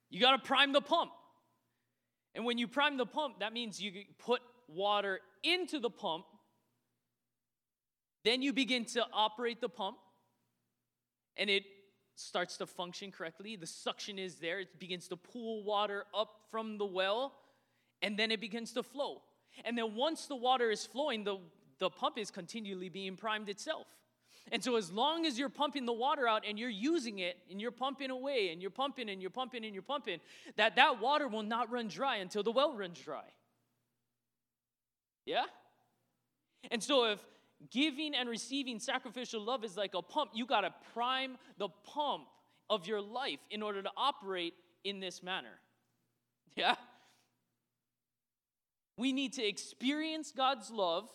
You 0.10 0.20
got 0.20 0.32
to 0.32 0.40
prime 0.40 0.74
the 0.74 0.82
pump. 0.82 1.12
And 2.34 2.46
when 2.46 2.58
you 2.58 2.68
prime 2.68 2.98
the 2.98 3.06
pump, 3.06 3.40
that 3.40 3.54
means 3.54 3.82
you 3.82 3.92
put 4.18 4.42
water 4.68 5.20
into 5.44 5.80
the 5.80 5.90
pump. 5.90 6.26
Then 8.24 8.42
you 8.42 8.54
begin 8.54 8.86
to 8.86 9.06
operate 9.14 9.62
the 9.62 9.70
pump, 9.70 9.98
and 11.38 11.50
it 11.50 11.64
starts 12.20 12.58
to 12.58 12.66
function 12.66 13.12
correctly. 13.12 13.56
The 13.56 13.68
suction 13.68 14.20
is 14.20 14.36
there, 14.36 14.60
it 14.60 14.80
begins 14.80 15.08
to 15.08 15.18
pull 15.18 15.64
water 15.64 16.06
up 16.14 16.42
from 16.52 16.78
the 16.78 16.86
well, 16.86 17.34
and 18.02 18.18
then 18.18 18.32
it 18.32 18.42
begins 18.42 18.74
to 18.74 18.84
flow. 18.84 19.22
And 19.66 19.78
then 19.78 19.96
once 19.96 20.26
the 20.26 20.36
water 20.36 20.70
is 20.72 20.86
flowing, 20.86 21.24
the, 21.24 21.38
the 21.80 21.90
pump 21.90 22.18
is 22.18 22.30
continually 22.30 22.90
being 22.90 23.16
primed 23.16 23.50
itself. 23.50 23.88
And 24.52 24.64
so, 24.64 24.78
as 24.78 24.92
long 24.92 25.26
as 25.26 25.38
you're 25.38 25.50
pumping 25.50 25.86
the 25.86 25.94
water 25.94 26.28
out 26.28 26.44
and 26.48 26.58
you're 26.58 26.70
using 26.70 27.20
it 27.20 27.38
and 27.52 27.62
you're 27.62 27.72
pumping 27.72 28.10
away 28.10 28.50
and 28.52 28.62
you're 28.62 28.72
pumping 28.72 29.10
and 29.10 29.22
you're 29.22 29.30
pumping 29.30 29.64
and 29.64 29.74
you're 29.74 29.84
pumping, 29.84 30.20
that 30.56 30.76
that 30.78 31.00
water 31.00 31.28
will 31.28 31.44
not 31.44 31.72
run 31.72 31.88
dry 31.88 32.18
until 32.18 32.42
the 32.42 32.52
well 32.52 32.76
runs 32.76 33.00
dry. 33.00 33.26
Yeah? 35.26 35.44
And 36.72 36.82
so, 36.82 37.06
if 37.06 37.20
giving 37.72 38.16
and 38.16 38.30
receiving 38.30 38.80
sacrificial 38.80 39.44
love 39.44 39.64
is 39.64 39.76
like 39.76 39.94
a 39.94 40.02
pump, 40.02 40.32
you 40.34 40.46
got 40.46 40.62
to 40.62 40.74
prime 40.94 41.38
the 41.58 41.70
pump 41.84 42.28
of 42.70 42.88
your 42.88 43.02
life 43.02 43.40
in 43.50 43.62
order 43.62 43.82
to 43.82 43.90
operate 43.98 44.54
in 44.84 45.00
this 45.00 45.24
manner. 45.24 45.48
Yeah? 46.56 46.76
We 48.98 49.14
need 49.14 49.34
to 49.34 49.48
experience 49.48 50.34
God's 50.36 50.70
love 50.70 51.08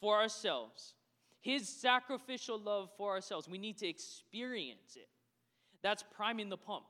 for 0.00 0.18
ourselves, 0.18 0.94
His 1.40 1.68
sacrificial 1.68 2.60
love 2.60 2.90
for 2.96 3.10
ourselves. 3.10 3.48
We 3.48 3.58
need 3.58 3.78
to 3.78 3.88
experience 3.88 4.94
it. 4.94 5.08
That's 5.82 6.04
priming 6.14 6.48
the 6.48 6.56
pump. 6.56 6.84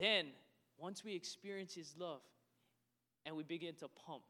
Then, 0.00 0.28
once 0.78 1.04
we 1.04 1.14
experience 1.14 1.74
His 1.74 1.94
love 1.98 2.22
and 3.26 3.36
we 3.36 3.42
begin 3.42 3.74
to 3.80 3.88
pump, 3.88 4.22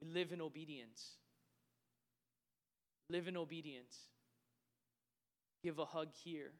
we 0.00 0.08
live 0.08 0.32
in 0.32 0.40
obedience. 0.40 1.16
Live 3.10 3.28
in 3.28 3.36
obedience. 3.36 3.96
Give 5.62 5.78
a 5.78 5.84
hug 5.84 6.08
here. 6.22 6.52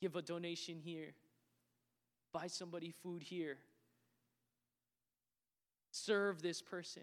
Give 0.00 0.16
a 0.16 0.22
donation 0.22 0.78
here. 0.82 1.14
Buy 2.32 2.46
somebody 2.46 2.92
food 3.02 3.22
here. 3.22 3.58
Serve 5.92 6.42
this 6.42 6.62
person. 6.62 7.02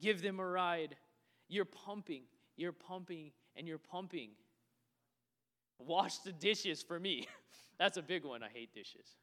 Give 0.00 0.20
them 0.20 0.40
a 0.40 0.46
ride. 0.46 0.96
You're 1.48 1.64
pumping, 1.64 2.22
you're 2.56 2.72
pumping, 2.72 3.30
and 3.54 3.66
you're 3.68 3.78
pumping. 3.78 4.30
Wash 5.78 6.18
the 6.18 6.32
dishes 6.32 6.82
for 6.82 6.98
me. 6.98 7.28
That's 7.78 7.96
a 7.96 8.02
big 8.02 8.24
one. 8.24 8.42
I 8.42 8.48
hate 8.52 8.74
dishes. 8.74 9.16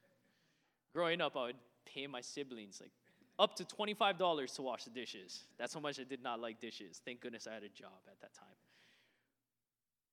Growing 0.94 1.22
up, 1.22 1.36
I 1.36 1.46
would 1.46 1.56
pay 1.86 2.08
my 2.08 2.22
siblings 2.22 2.80
like 2.80 2.92
up 3.40 3.56
to 3.56 3.64
$25 3.64 4.56
to 4.56 4.62
wash 4.62 4.84
the 4.84 4.90
dishes. 4.92 5.44
That's 5.58 5.74
how 5.74 5.80
much 5.80 6.00
I 6.00 6.04
did 6.04 6.22
not 6.22 6.40
like 6.40 6.60
dishes. 6.60 7.02
Thank 7.04 7.22
goodness 7.22 7.48
I 7.48 7.54
had 7.54 7.64
a 7.64 7.70
job 7.70 7.92
at 8.08 8.20
that 8.22 8.34
time. 8.34 8.48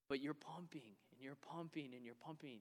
But 0.08 0.20
you're 0.20 0.34
pumping 0.34 0.96
and 1.12 1.20
you're 1.20 1.36
pumping 1.36 1.90
and 1.94 2.04
you're 2.04 2.14
pumping. 2.14 2.60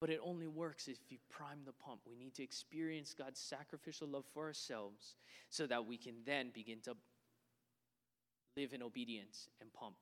But 0.00 0.10
it 0.10 0.20
only 0.22 0.46
works 0.46 0.86
if 0.86 0.98
you 1.08 1.18
prime 1.28 1.60
the 1.64 1.72
pump. 1.72 2.02
We 2.08 2.16
need 2.16 2.34
to 2.34 2.42
experience 2.42 3.14
God's 3.14 3.40
sacrificial 3.40 4.06
love 4.06 4.24
for 4.32 4.44
ourselves 4.44 5.16
so 5.50 5.66
that 5.66 5.86
we 5.86 5.96
can 5.96 6.14
then 6.24 6.50
begin 6.54 6.78
to 6.84 6.94
live 8.56 8.72
in 8.72 8.82
obedience 8.82 9.48
and 9.60 9.72
pump. 9.72 9.96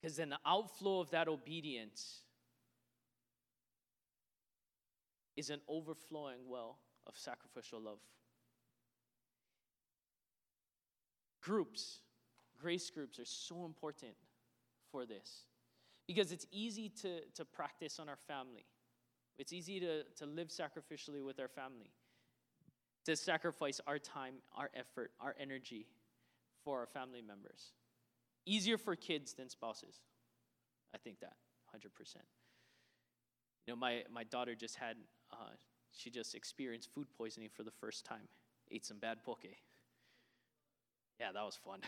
Because 0.00 0.16
then 0.16 0.28
the 0.28 0.38
outflow 0.44 1.00
of 1.00 1.10
that 1.10 1.28
obedience 1.28 2.22
is 5.36 5.50
an 5.50 5.60
overflowing 5.68 6.40
well 6.48 6.78
of 7.08 7.16
sacrificial 7.16 7.80
love. 7.80 7.98
Groups, 11.42 12.00
grace 12.60 12.90
groups, 12.90 13.18
are 13.18 13.24
so 13.24 13.64
important 13.64 14.12
for 14.90 15.06
this 15.06 15.44
because 16.06 16.32
it's 16.32 16.46
easy 16.50 16.88
to, 16.88 17.20
to 17.34 17.44
practice 17.44 17.98
on 17.98 18.08
our 18.08 18.18
family. 18.26 18.66
It's 19.38 19.52
easy 19.52 19.78
to, 19.80 20.02
to 20.16 20.26
live 20.26 20.48
sacrificially 20.48 21.24
with 21.24 21.38
our 21.38 21.48
family, 21.48 21.92
to 23.04 23.14
sacrifice 23.14 23.80
our 23.86 23.98
time, 23.98 24.34
our 24.56 24.70
effort, 24.74 25.12
our 25.20 25.36
energy 25.38 25.86
for 26.64 26.80
our 26.80 26.86
family 26.86 27.22
members. 27.22 27.72
Easier 28.46 28.78
for 28.78 28.96
kids 28.96 29.34
than 29.34 29.48
spouses. 29.48 30.00
I 30.94 30.98
think 30.98 31.20
that, 31.20 31.34
100%. 31.76 32.16
You 33.66 33.74
know, 33.74 33.76
my, 33.76 34.02
my 34.10 34.24
daughter 34.24 34.54
just 34.54 34.76
had, 34.76 34.96
uh, 35.30 35.50
she 35.96 36.10
just 36.10 36.34
experienced 36.34 36.90
food 36.94 37.06
poisoning 37.16 37.48
for 37.52 37.62
the 37.62 37.70
first 37.70 38.04
time. 38.04 38.28
Ate 38.70 38.84
some 38.84 38.98
bad 38.98 39.22
poke. 39.24 39.44
Yeah, 41.20 41.32
that 41.32 41.44
was 41.44 41.58
fun. 41.64 41.80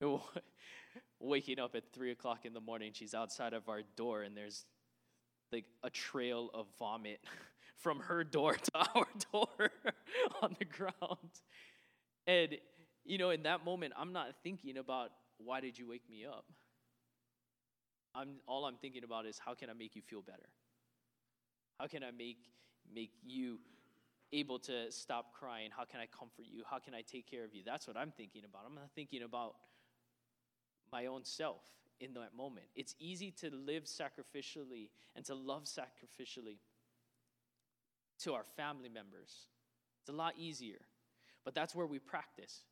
Waking 1.20 1.58
up 1.58 1.74
at 1.74 1.92
three 1.92 2.10
o'clock 2.10 2.44
in 2.44 2.52
the 2.54 2.60
morning, 2.60 2.92
she's 2.94 3.14
outside 3.14 3.52
of 3.52 3.68
our 3.68 3.82
door, 3.96 4.22
and 4.22 4.36
there's 4.36 4.64
like 5.52 5.64
a 5.82 5.90
trail 5.90 6.50
of 6.54 6.66
vomit 6.78 7.20
from 7.76 8.00
her 8.00 8.24
door 8.24 8.54
to 8.54 8.70
our 8.94 9.06
door 9.32 9.70
on 10.42 10.56
the 10.58 10.64
ground. 10.64 11.30
And, 12.26 12.56
you 13.04 13.18
know, 13.18 13.30
in 13.30 13.42
that 13.42 13.64
moment, 13.64 13.92
I'm 13.96 14.12
not 14.12 14.28
thinking 14.42 14.78
about 14.78 15.10
why 15.38 15.60
did 15.60 15.78
you 15.78 15.88
wake 15.88 16.08
me 16.08 16.24
up? 16.24 16.44
I'm, 18.14 18.36
all 18.46 18.64
I'm 18.64 18.76
thinking 18.76 19.04
about 19.04 19.26
is 19.26 19.38
how 19.44 19.54
can 19.54 19.68
I 19.68 19.72
make 19.72 19.96
you 19.96 20.02
feel 20.02 20.22
better? 20.22 20.48
How 21.78 21.86
can 21.86 22.02
I 22.02 22.10
make, 22.16 22.38
make 22.92 23.12
you 23.24 23.58
able 24.32 24.58
to 24.60 24.90
stop 24.90 25.32
crying? 25.32 25.70
How 25.76 25.84
can 25.84 26.00
I 26.00 26.06
comfort 26.06 26.46
you? 26.50 26.62
How 26.68 26.78
can 26.78 26.94
I 26.94 27.02
take 27.02 27.30
care 27.30 27.44
of 27.44 27.54
you? 27.54 27.62
That's 27.64 27.86
what 27.86 27.96
I'm 27.96 28.10
thinking 28.10 28.42
about. 28.44 28.62
I'm 28.66 28.74
not 28.74 28.90
thinking 28.94 29.22
about 29.22 29.54
my 30.92 31.06
own 31.06 31.24
self 31.24 31.62
in 32.00 32.14
that 32.14 32.36
moment. 32.36 32.66
It's 32.74 32.94
easy 32.98 33.30
to 33.40 33.50
live 33.50 33.84
sacrificially 33.84 34.90
and 35.16 35.24
to 35.26 35.34
love 35.34 35.64
sacrificially 35.64 36.58
to 38.20 38.34
our 38.34 38.44
family 38.56 38.88
members. 38.88 39.48
It's 40.02 40.10
a 40.10 40.12
lot 40.12 40.34
easier. 40.38 40.80
But 41.44 41.54
that's 41.54 41.74
where 41.74 41.86
we 41.86 41.98
practice. 41.98 42.62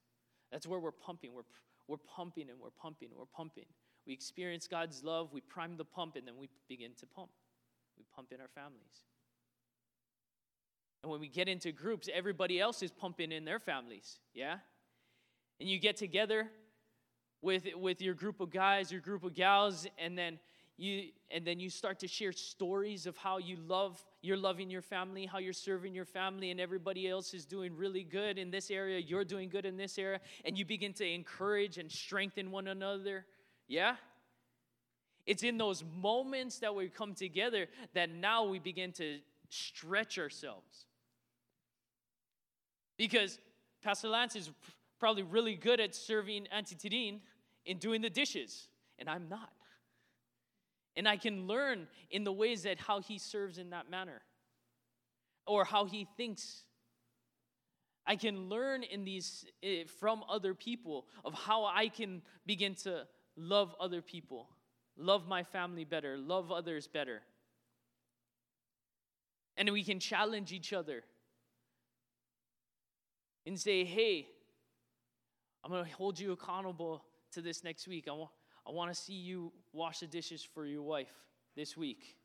That's 0.51 0.67
where 0.67 0.81
we're 0.81 0.93
pumping. 0.93 1.33
We're, 1.35 1.43
we're 1.89 1.97
pumping 1.97 2.51
and 2.51 2.59
we're 2.61 2.71
pumping 2.71 3.09
and 3.11 3.19
we're 3.19 3.27
pumping. 3.27 3.67
We 4.07 4.13
experience 4.13 4.67
God's 4.67 5.05
love, 5.05 5.33
we 5.33 5.41
prime 5.41 5.77
the 5.77 5.85
pump, 5.85 6.17
and 6.17 6.27
then 6.27 6.35
we 6.37 6.49
begin 6.69 6.91
to 6.99 7.07
pump. 7.07 7.31
We 8.03 8.07
pump 8.17 8.33
in 8.33 8.41
our 8.41 8.49
families. 8.49 9.03
And 11.03 11.13
when 11.13 11.21
we 11.21 11.29
get 11.29 11.49
into 11.49 11.71
groups, 11.71 12.09
everybody 12.13 12.59
else 12.61 12.83
is 12.83 12.91
pumping 12.91 13.31
in 13.31 13.45
their 13.45 13.61
families, 13.61 14.19
yeah? 14.35 14.57
And 15.61 15.69
you 15.69 15.79
get 15.79 15.97
together 15.97 16.51
with, 17.43 17.65
with 17.77 18.03
your 18.03 18.15
group 18.15 18.41
of 18.41 18.51
guys, 18.51 18.91
your 18.91 19.01
group 19.01 19.23
of 19.23 19.35
gals, 19.35 19.87
and 19.99 20.19
then 20.19 20.41
you 20.79 21.11
and 21.31 21.47
then 21.47 21.61
you 21.61 21.69
start 21.71 21.99
to 22.01 22.09
share 22.09 22.33
stories 22.33 23.07
of 23.07 23.17
how 23.17 23.37
you 23.37 23.57
love 23.69 24.03
you're 24.23 24.39
loving 24.39 24.71
your 24.71 24.81
family 24.81 25.27
how 25.27 25.37
you're 25.37 25.53
serving 25.53 25.95
your 25.95 26.07
family 26.07 26.51
and 26.51 26.59
everybody 26.59 27.07
else 27.07 27.35
is 27.35 27.45
doing 27.45 27.77
really 27.77 28.03
good 28.03 28.39
in 28.39 28.51
this 28.51 28.71
area 28.71 28.99
you're 28.99 29.23
doing 29.23 29.51
good 29.51 29.67
in 29.67 29.77
this 29.77 29.99
area 29.99 30.19
and 30.47 30.57
you 30.57 30.65
begin 30.65 30.95
to 30.95 31.07
encourage 31.07 31.77
and 31.77 31.93
strengthen 31.93 32.51
one 32.51 32.69
another 32.69 33.27
yeah 33.69 33.97
it's 35.27 35.43
in 35.43 35.57
those 35.57 35.85
moments 36.01 36.59
that 36.59 36.75
we 36.75 36.89
come 36.89 37.15
together 37.15 37.67
that 37.95 38.11
now 38.11 38.45
we 38.45 38.59
begin 38.59 38.93
to 38.93 39.19
stretch 39.49 40.19
ourselves. 40.19 40.87
Because 42.97 43.39
Pastor 43.83 44.09
Lance 44.09 44.37
is 44.37 44.51
probably 44.99 45.23
really 45.23 45.55
good 45.55 45.81
at 45.81 45.95
serving 45.95 46.47
Auntie 46.49 46.75
Tidine 46.75 47.21
in 47.65 47.79
doing 47.79 48.03
the 48.03 48.11
dishes, 48.11 48.69
and 48.99 49.09
I'm 49.09 49.29
not. 49.29 49.51
And 50.97 51.09
I 51.09 51.17
can 51.17 51.47
learn 51.47 51.87
in 52.11 52.25
the 52.25 52.33
ways 52.33 52.65
that 52.65 52.79
how 52.79 53.01
he 53.01 53.19
serves 53.19 53.59
in 53.59 53.71
that 53.71 53.91
manner 53.91 54.23
or 55.47 55.65
how 55.65 55.87
he 55.87 56.07
thinks. 56.17 56.65
I 58.07 58.17
can 58.17 58.49
learn 58.49 58.83
in 58.83 59.05
these 59.05 59.45
eh, 59.63 59.85
from 60.01 60.25
other 60.29 60.55
people 60.55 61.07
of 61.25 61.35
how 61.35 61.65
I 61.65 61.89
can 61.89 62.23
begin 62.45 62.75
to 62.83 63.07
love 63.37 63.75
other 63.81 64.03
people 64.03 64.49
love 65.03 65.29
my 65.29 65.43
family 65.43 65.85
better, 65.85 66.17
love 66.17 66.51
others 66.51 66.87
better. 66.87 67.23
And 69.57 69.71
we 69.71 69.85
can 69.85 70.01
challenge 70.01 70.53
each 70.53 70.73
other 70.73 71.03
and 73.45 73.59
say, 73.59 73.85
hey, 73.85 74.27
I'm 75.63 75.71
going 75.71 75.85
to 75.85 75.91
hold 75.93 76.19
you 76.19 76.33
accountable 76.33 77.05
to 77.33 77.43
this 77.43 77.63
next 77.63 77.87
week. 77.87 78.09
I 78.09 78.15
I 78.67 78.71
want 78.71 78.93
to 78.93 79.01
see 79.01 79.15
you 79.15 79.53
wash 79.73 80.01
the 80.01 80.07
dishes 80.07 80.43
for 80.43 80.65
your 80.65 80.83
wife 80.83 81.13
this 81.57 81.77
week. 81.77 82.17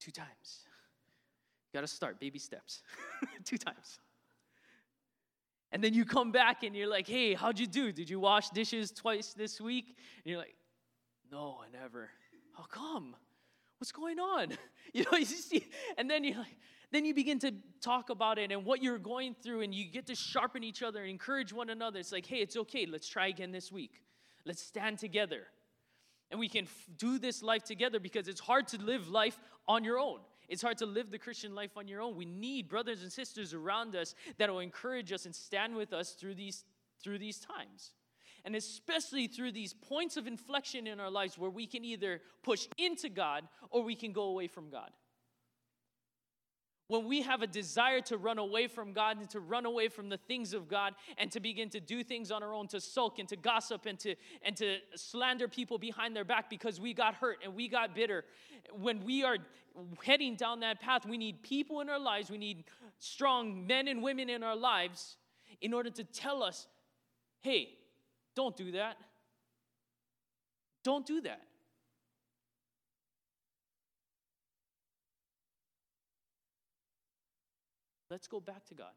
Two 0.00 0.10
times. 0.10 0.66
Got 1.72 1.82
to 1.82 1.86
start, 1.86 2.18
baby 2.18 2.38
steps. 2.38 2.82
Two 3.44 3.58
times. 3.58 3.98
And 5.70 5.84
then 5.84 5.92
you 5.92 6.04
come 6.04 6.32
back 6.32 6.62
and 6.62 6.74
you're 6.74 6.88
like, 6.88 7.06
hey, 7.06 7.34
how'd 7.34 7.58
you 7.58 7.66
do? 7.66 7.92
Did 7.92 8.08
you 8.08 8.20
wash 8.20 8.48
dishes 8.50 8.90
twice 8.90 9.34
this 9.34 9.60
week? 9.60 9.96
And 10.24 10.30
you're 10.30 10.38
like, 10.38 10.54
no, 11.30 11.58
I 11.62 11.76
never. 11.76 12.10
How 12.56 12.64
come? 12.64 13.14
What's 13.78 13.92
going 13.92 14.18
on? 14.18 14.48
You 14.94 15.04
know, 15.04 15.18
you 15.18 15.26
see, 15.26 15.66
and 15.98 16.08
then 16.08 16.24
you 16.24 16.34
like, 16.34 16.56
then 16.90 17.04
you 17.04 17.12
begin 17.12 17.38
to 17.40 17.52
talk 17.82 18.08
about 18.08 18.38
it 18.38 18.50
and 18.50 18.64
what 18.64 18.82
you're 18.82 18.98
going 18.98 19.36
through, 19.42 19.60
and 19.60 19.74
you 19.74 19.84
get 19.84 20.06
to 20.06 20.14
sharpen 20.14 20.64
each 20.64 20.82
other 20.82 21.02
and 21.02 21.10
encourage 21.10 21.52
one 21.52 21.68
another. 21.68 22.00
It's 22.00 22.10
like, 22.10 22.24
hey, 22.24 22.38
it's 22.38 22.56
okay. 22.56 22.86
Let's 22.86 23.06
try 23.06 23.26
again 23.26 23.52
this 23.52 23.70
week. 23.70 24.00
Let's 24.46 24.62
stand 24.62 24.98
together. 24.98 25.42
And 26.30 26.40
we 26.40 26.48
can 26.48 26.64
f- 26.64 26.86
do 26.96 27.18
this 27.18 27.42
life 27.42 27.64
together 27.64 28.00
because 28.00 28.28
it's 28.28 28.40
hard 28.40 28.66
to 28.68 28.78
live 28.78 29.08
life 29.08 29.38
on 29.68 29.84
your 29.84 29.98
own. 29.98 30.20
It's 30.48 30.62
hard 30.62 30.78
to 30.78 30.86
live 30.86 31.10
the 31.10 31.18
Christian 31.18 31.54
life 31.54 31.76
on 31.76 31.86
your 31.86 32.00
own. 32.00 32.16
We 32.16 32.24
need 32.24 32.66
brothers 32.66 33.02
and 33.02 33.12
sisters 33.12 33.52
around 33.52 33.94
us 33.94 34.14
that 34.38 34.48
will 34.48 34.60
encourage 34.60 35.12
us 35.12 35.26
and 35.26 35.34
stand 35.34 35.76
with 35.76 35.92
us 35.92 36.12
through 36.12 36.36
these, 36.36 36.64
through 37.02 37.18
these 37.18 37.38
times 37.38 37.92
and 38.48 38.56
especially 38.56 39.26
through 39.26 39.52
these 39.52 39.74
points 39.74 40.16
of 40.16 40.26
inflection 40.26 40.86
in 40.86 41.00
our 41.00 41.10
lives 41.10 41.36
where 41.36 41.50
we 41.50 41.66
can 41.66 41.84
either 41.84 42.22
push 42.42 42.66
into 42.78 43.10
God 43.10 43.46
or 43.68 43.82
we 43.82 43.94
can 43.94 44.10
go 44.10 44.22
away 44.22 44.46
from 44.46 44.70
God. 44.70 44.90
when 46.86 47.06
we 47.06 47.20
have 47.20 47.42
a 47.42 47.46
desire 47.46 48.00
to 48.00 48.16
run 48.16 48.38
away 48.38 48.66
from 48.66 48.94
God 48.94 49.18
and 49.18 49.28
to 49.28 49.40
run 49.40 49.66
away 49.66 49.88
from 49.88 50.08
the 50.08 50.16
things 50.16 50.54
of 50.54 50.66
God 50.66 50.94
and 51.18 51.30
to 51.32 51.40
begin 51.40 51.68
to 51.70 51.80
do 51.80 52.02
things 52.02 52.30
on 52.30 52.42
our 52.42 52.54
own, 52.54 52.66
to 52.68 52.80
sulk 52.80 53.18
and 53.18 53.28
to 53.28 53.36
gossip 53.36 53.84
and 53.84 53.98
to 53.98 54.14
and 54.40 54.56
to 54.56 54.78
slander 54.94 55.48
people 55.48 55.76
behind 55.76 56.16
their 56.16 56.24
back 56.24 56.48
because 56.48 56.80
we 56.80 56.94
got 56.94 57.14
hurt 57.14 57.40
and 57.44 57.54
we 57.54 57.68
got 57.68 57.94
bitter. 57.94 58.24
When 58.72 59.04
we 59.04 59.22
are 59.24 59.36
heading 60.02 60.36
down 60.36 60.60
that 60.60 60.80
path, 60.80 61.04
we 61.04 61.18
need 61.18 61.42
people 61.42 61.82
in 61.82 61.90
our 61.90 62.00
lives, 62.00 62.30
we 62.30 62.38
need 62.38 62.64
strong 62.98 63.66
men 63.66 63.86
and 63.88 64.02
women 64.02 64.30
in 64.30 64.42
our 64.42 64.56
lives 64.56 65.18
in 65.60 65.74
order 65.74 65.90
to 65.90 66.04
tell 66.04 66.42
us, 66.42 66.66
hey, 67.40 67.68
don't 68.38 68.56
do 68.56 68.70
that. 68.70 68.96
Don't 70.84 71.04
do 71.04 71.20
that. 71.22 71.40
Let's 78.08 78.28
go 78.28 78.38
back 78.38 78.64
to 78.66 78.74
God. 78.74 78.92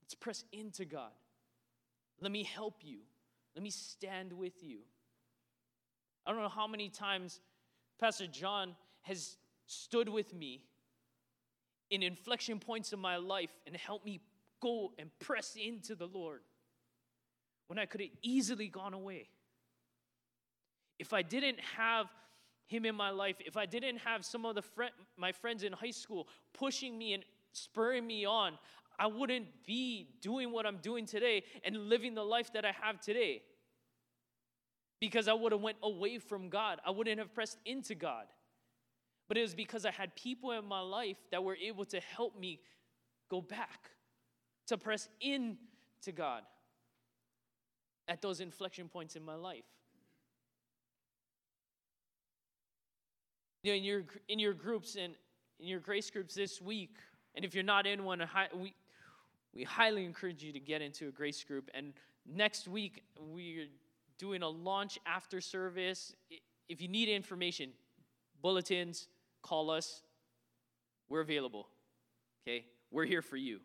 Let's 0.00 0.14
press 0.14 0.44
into 0.52 0.84
God. 0.84 1.10
Let 2.20 2.30
me 2.30 2.44
help 2.44 2.76
you. 2.82 2.98
Let 3.56 3.64
me 3.64 3.70
stand 3.70 4.32
with 4.32 4.62
you. 4.62 4.78
I 6.24 6.30
don't 6.30 6.40
know 6.40 6.48
how 6.48 6.68
many 6.68 6.88
times 6.88 7.40
Pastor 7.98 8.28
John 8.28 8.76
has 9.02 9.38
stood 9.66 10.08
with 10.08 10.32
me 10.32 10.62
in 11.90 12.04
inflection 12.04 12.60
points 12.60 12.92
in 12.92 13.00
my 13.00 13.16
life 13.16 13.50
and 13.66 13.76
helped 13.76 14.06
me 14.06 14.20
go 14.62 14.92
and 15.00 15.10
press 15.18 15.56
into 15.60 15.96
the 15.96 16.06
Lord 16.06 16.42
when 17.68 17.78
I 17.78 17.86
could 17.86 18.00
have 18.00 18.10
easily 18.22 18.66
gone 18.66 18.94
away. 18.94 19.28
If 20.98 21.12
I 21.12 21.22
didn't 21.22 21.60
have 21.76 22.06
him 22.66 22.84
in 22.84 22.94
my 22.94 23.10
life, 23.10 23.36
if 23.46 23.56
I 23.56 23.66
didn't 23.66 23.98
have 23.98 24.24
some 24.24 24.44
of 24.44 24.54
the 24.54 24.62
friend, 24.62 24.90
my 25.16 25.32
friends 25.32 25.62
in 25.62 25.72
high 25.72 25.92
school 25.92 26.26
pushing 26.52 26.98
me 26.98 27.12
and 27.12 27.22
spurring 27.52 28.06
me 28.06 28.24
on, 28.24 28.58
I 28.98 29.06
wouldn't 29.06 29.46
be 29.64 30.08
doing 30.20 30.50
what 30.50 30.66
I'm 30.66 30.78
doing 30.78 31.06
today 31.06 31.44
and 31.62 31.88
living 31.88 32.14
the 32.14 32.24
life 32.24 32.52
that 32.54 32.64
I 32.64 32.72
have 32.82 33.00
today. 33.00 33.42
Because 35.00 35.28
I 35.28 35.32
would 35.32 35.52
have 35.52 35.60
went 35.60 35.76
away 35.82 36.18
from 36.18 36.48
God. 36.48 36.80
I 36.84 36.90
wouldn't 36.90 37.18
have 37.20 37.32
pressed 37.32 37.58
into 37.64 37.94
God. 37.94 38.24
But 39.28 39.36
it 39.36 39.42
was 39.42 39.54
because 39.54 39.86
I 39.86 39.92
had 39.92 40.16
people 40.16 40.50
in 40.52 40.64
my 40.64 40.80
life 40.80 41.18
that 41.30 41.44
were 41.44 41.54
able 41.54 41.84
to 41.86 42.00
help 42.00 42.36
me 42.36 42.60
go 43.30 43.40
back, 43.40 43.90
to 44.66 44.76
press 44.76 45.08
in 45.20 45.58
to 46.02 46.12
God 46.12 46.42
at 48.08 48.22
those 48.22 48.40
inflection 48.40 48.88
points 48.88 49.16
in 49.16 49.24
my 49.24 49.34
life. 49.34 49.64
You 53.62 53.72
know, 53.72 53.76
in 53.76 53.84
your 53.84 54.04
in 54.28 54.38
your 54.38 54.54
groups 54.54 54.96
and 54.96 55.14
in 55.60 55.66
your 55.66 55.80
grace 55.80 56.10
groups 56.10 56.34
this 56.34 56.60
week, 56.60 56.96
and 57.34 57.44
if 57.44 57.54
you're 57.54 57.64
not 57.64 57.86
in 57.86 58.04
one, 58.04 58.22
we, 58.54 58.74
we 59.54 59.64
highly 59.64 60.04
encourage 60.04 60.42
you 60.42 60.52
to 60.52 60.60
get 60.60 60.82
into 60.82 61.08
a 61.08 61.10
grace 61.10 61.42
group. 61.44 61.70
And 61.74 61.92
next 62.26 62.68
week, 62.68 63.02
we're 63.18 63.66
doing 64.18 64.42
a 64.42 64.48
launch 64.48 64.98
after 65.06 65.40
service. 65.40 66.14
If 66.68 66.80
you 66.80 66.88
need 66.88 67.08
information, 67.08 67.70
bulletins, 68.42 69.08
call 69.42 69.70
us. 69.70 70.02
We're 71.08 71.20
available. 71.20 71.68
Okay? 72.42 72.64
We're 72.90 73.06
here 73.06 73.22
for 73.22 73.36
you. 73.36 73.60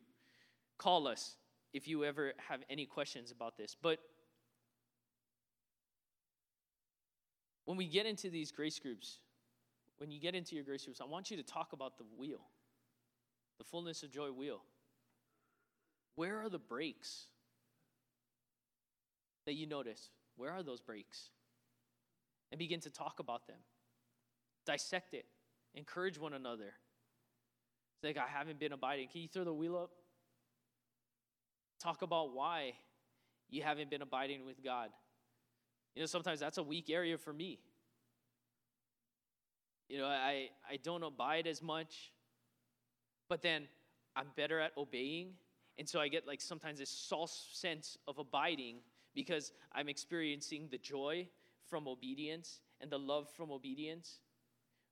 Call 0.78 1.08
us 1.08 1.38
if 1.74 1.88
you 1.88 2.04
ever 2.04 2.34
have 2.38 2.62
any 2.70 2.86
questions 2.86 3.32
about 3.32 3.58
this. 3.58 3.76
But 3.80 4.00
when 7.66 7.78
we 7.78 7.88
get 7.88 8.06
into 8.06 8.30
these 8.30 8.52
grace 8.52 8.80
groups, 8.80 9.20
when 9.98 10.12
you 10.12 10.20
get 10.20 10.36
into 10.36 10.56
your 10.56 10.64
grace 10.64 10.86
groups, 10.86 11.02
I 11.02 11.06
want 11.06 11.32
you 11.32 11.38
to 11.38 11.44
talk 11.44 11.74
about 11.74 11.98
the 11.98 12.06
wheel 12.18 12.42
the 13.58 13.64
fullness 13.64 14.04
of 14.04 14.12
joy 14.12 14.32
wheel. 14.32 14.62
Where 16.16 16.42
are 16.42 16.50
the 16.50 16.60
breaks 16.60 17.28
that 19.46 19.54
you 19.54 19.68
notice? 19.68 20.10
Where 20.36 20.52
are 20.52 20.64
those 20.64 20.82
breaks? 20.82 21.30
And 22.52 22.60
begin 22.60 22.80
to 22.82 22.90
talk 22.90 23.20
about 23.20 23.48
them, 23.48 23.58
dissect 24.66 25.14
it, 25.14 25.26
encourage 25.74 26.20
one 26.20 26.34
another. 26.34 26.74
It's 27.96 28.04
like, 28.04 28.18
I 28.18 28.30
haven't 28.30 28.60
been 28.60 28.74
abiding. 28.74 29.08
Can 29.12 29.22
you 29.22 29.28
throw 29.28 29.44
the 29.44 29.54
wheel 29.54 29.76
up? 29.76 29.92
Talk 31.82 32.02
about 32.02 32.36
why 32.36 32.74
you 33.50 33.64
haven't 33.64 33.90
been 33.90 34.02
abiding 34.02 34.46
with 34.46 34.64
God. 34.64 34.90
You 35.96 36.02
know, 36.02 36.08
sometimes 36.08 36.40
that's 36.40 36.58
a 36.58 36.64
weak 36.64 36.90
area 36.90 37.18
for 37.18 37.34
me. 37.34 37.60
You 39.90 40.00
know, 40.00 40.08
I, 40.08 40.50
I 40.70 40.78
don't 40.78 41.04
abide 41.04 41.46
as 41.46 41.62
much 41.62 42.14
but 43.34 43.42
then 43.42 43.68
I'm 44.16 44.28
better 44.36 44.60
at 44.60 44.74
obeying. 44.78 45.34
And 45.80 45.90
so 45.90 46.00
I 46.00 46.08
get 46.08 46.28
like 46.28 46.40
sometimes 46.42 46.78
this 46.78 47.08
false 47.10 47.50
sense 47.54 47.98
of 48.08 48.20
abiding 48.20 48.78
because 49.16 49.52
I'm 49.74 49.90
experiencing 49.90 50.68
the 50.70 50.78
joy 50.78 51.28
from 51.66 51.88
obedience 51.88 52.60
and 52.80 52.92
the 52.92 53.00
love 53.00 53.28
from 53.36 53.52
obedience. 53.52 54.20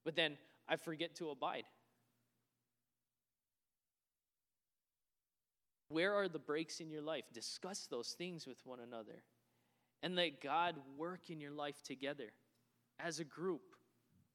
But 0.03 0.15
then 0.15 0.37
I 0.67 0.75
forget 0.75 1.15
to 1.17 1.29
abide. 1.29 1.65
Where 5.89 6.15
are 6.15 6.27
the 6.27 6.39
breaks 6.39 6.79
in 6.79 6.89
your 6.89 7.01
life? 7.01 7.25
Discuss 7.31 7.85
those 7.85 8.15
things 8.17 8.47
with 8.47 8.57
one 8.65 8.79
another 8.79 9.21
and 10.03 10.15
let 10.15 10.41
God 10.41 10.75
work 10.97 11.29
in 11.29 11.39
your 11.39 11.51
life 11.51 11.81
together 11.83 12.31
as 12.99 13.19
a 13.19 13.23
group 13.23 13.61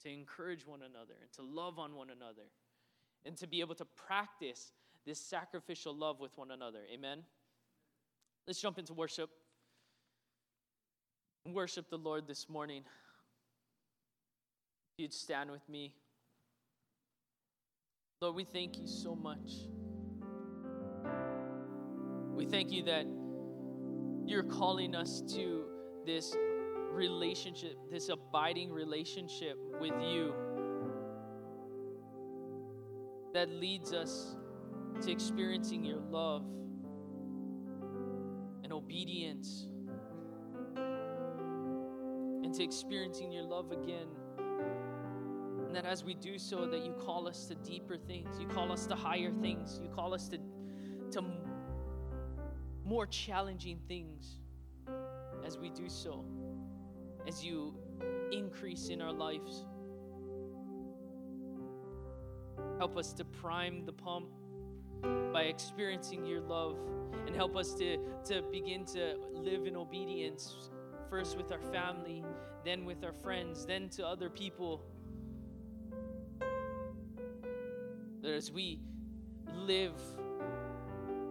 to 0.02 0.10
encourage 0.10 0.66
one 0.66 0.80
another 0.82 1.14
and 1.20 1.32
to 1.32 1.42
love 1.42 1.78
on 1.78 1.94
one 1.94 2.10
another 2.10 2.48
and 3.24 3.36
to 3.36 3.46
be 3.46 3.60
able 3.60 3.74
to 3.74 3.84
practice 3.84 4.72
this 5.04 5.18
sacrificial 5.18 5.94
love 5.94 6.20
with 6.20 6.36
one 6.36 6.50
another. 6.50 6.80
Amen? 6.92 7.22
Let's 8.46 8.60
jump 8.60 8.78
into 8.78 8.92
worship. 8.94 9.30
Worship 11.44 11.88
the 11.90 11.98
Lord 11.98 12.26
this 12.26 12.48
morning. 12.48 12.82
If 14.92 15.02
you'd 15.02 15.12
stand 15.12 15.50
with 15.50 15.68
me. 15.68 15.94
Lord, 18.20 18.34
we 18.34 18.44
thank 18.44 18.78
you 18.78 18.86
so 18.86 19.14
much. 19.14 19.52
We 22.34 22.46
thank 22.46 22.72
you 22.72 22.82
that 22.84 23.06
you're 24.26 24.42
calling 24.42 24.94
us 24.94 25.22
to 25.34 25.64
this 26.04 26.34
relationship, 26.90 27.76
this 27.90 28.08
abiding 28.08 28.72
relationship 28.72 29.56
with 29.80 29.94
you 30.00 30.34
that 33.32 33.48
leads 33.50 33.92
us 33.92 34.36
to 35.02 35.12
experiencing 35.12 35.84
your 35.84 36.00
love 36.10 36.42
and 38.64 38.72
obedience 38.72 39.68
and 42.42 42.54
to 42.54 42.64
experiencing 42.64 43.30
your 43.30 43.44
love 43.44 43.70
again. 43.70 44.08
And 45.66 45.76
that 45.76 45.84
as 45.84 46.02
we 46.02 46.14
do 46.14 46.38
so, 46.38 46.66
that 46.66 46.84
you 46.84 46.94
call 46.94 47.28
us 47.28 47.46
to 47.46 47.54
deeper 47.56 47.96
things, 47.96 48.38
you 48.40 48.46
call 48.46 48.72
us 48.72 48.86
to 48.86 48.94
higher 48.94 49.30
things, 49.42 49.78
you 49.82 49.90
call 49.90 50.14
us 50.14 50.28
to, 50.28 50.38
to 51.10 51.22
more 52.86 53.04
challenging 53.04 53.80
things 53.88 54.38
as 55.44 55.58
we 55.58 55.70
do 55.70 55.88
so, 55.88 56.24
as 57.26 57.44
you 57.44 57.74
increase 58.30 58.88
in 58.88 59.02
our 59.02 59.12
lives. 59.12 59.64
Help 62.78 62.96
us 62.96 63.12
to 63.12 63.24
prime 63.24 63.84
the 63.84 63.92
pump 63.92 64.28
by 65.32 65.42
experiencing 65.42 66.24
your 66.24 66.40
love 66.40 66.78
and 67.26 67.34
help 67.34 67.56
us 67.56 67.74
to, 67.74 67.98
to 68.24 68.42
begin 68.52 68.84
to 68.84 69.16
live 69.32 69.66
in 69.66 69.74
obedience, 69.74 70.70
first 71.10 71.36
with 71.36 71.50
our 71.50 71.60
family, 71.72 72.24
then 72.64 72.84
with 72.84 73.02
our 73.02 73.12
friends, 73.12 73.66
then 73.66 73.88
to 73.88 74.06
other 74.06 74.30
people. 74.30 74.84
That 78.22 78.32
as 78.32 78.52
we 78.52 78.80
live, 79.52 80.00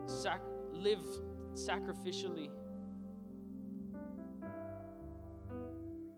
sac- 0.05 0.41
live 0.73 1.05
sacrificially, 1.55 2.49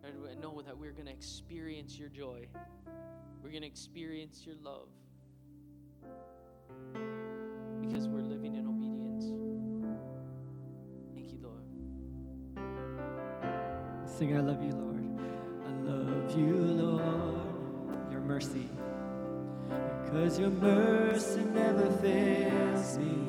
and 0.04 0.41
know 0.41 0.62
that 0.62 0.78
we're 0.78 0.91
going 0.91 1.05
to 1.05 1.12
experience 1.12 1.97
your 1.97 2.09
joy. 2.09 2.47
We're 3.41 3.49
going 3.49 3.62
to 3.62 3.68
experience 3.68 4.45
your 4.45 4.55
love 4.62 4.89
because 7.82 8.07
we're 8.07 8.22
living 8.22 8.55
in 8.55 8.68
obedience. 8.68 9.26
Thank 11.14 11.32
you, 11.32 11.39
Lord. 11.41 11.64
Sing, 14.09 14.36
I 14.36 14.41
love 14.41 14.62
you, 14.64 14.72
Lord. 14.72 15.05
I 15.66 15.72
love 15.89 16.38
you, 16.38 16.55
Lord. 16.55 18.12
Your 18.12 18.22
mercy. 18.22 18.70
Because 20.03 20.39
your 20.39 20.49
mercy 20.49 21.41
never 21.41 21.89
fails 21.97 22.97
me. 22.97 23.26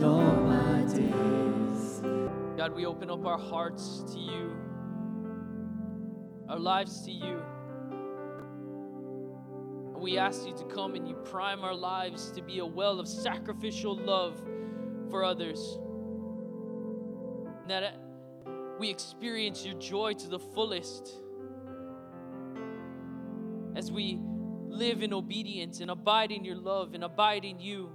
My 0.00 0.84
days. 0.94 2.02
God, 2.56 2.74
we 2.74 2.86
open 2.86 3.10
up 3.10 3.24
our 3.26 3.38
hearts 3.38 4.04
to 4.12 4.18
you, 4.18 4.56
our 6.48 6.58
lives 6.58 7.04
to 7.06 7.12
you 7.12 7.40
And 9.94 10.02
we 10.02 10.18
ask 10.18 10.46
you 10.46 10.54
to 10.54 10.64
come 10.64 10.94
and 10.94 11.08
you 11.08 11.14
prime 11.14 11.62
our 11.64 11.74
lives 11.74 12.30
to 12.32 12.42
be 12.42 12.58
a 12.58 12.66
well 12.66 13.00
of 13.00 13.08
sacrificial 13.08 13.96
love 13.96 14.38
for 15.10 15.24
others. 15.24 15.78
And 17.62 17.70
that 17.70 17.82
uh, 17.82 18.50
we 18.78 18.90
experience 18.90 19.64
your 19.64 19.74
joy 19.76 20.12
to 20.12 20.28
the 20.28 20.38
fullest 20.38 21.14
as 23.74 23.90
we 23.90 24.20
live 24.68 25.02
in 25.02 25.14
obedience 25.14 25.80
and 25.80 25.90
abide 25.90 26.30
in 26.30 26.44
your 26.44 26.56
love 26.56 26.92
and 26.92 27.02
abide 27.02 27.46
in 27.46 27.58
you. 27.58 27.90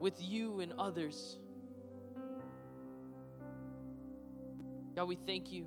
With 0.00 0.14
you 0.22 0.60
and 0.60 0.72
others. 0.78 1.38
God, 4.94 5.08
we 5.08 5.16
thank 5.26 5.52
you 5.52 5.66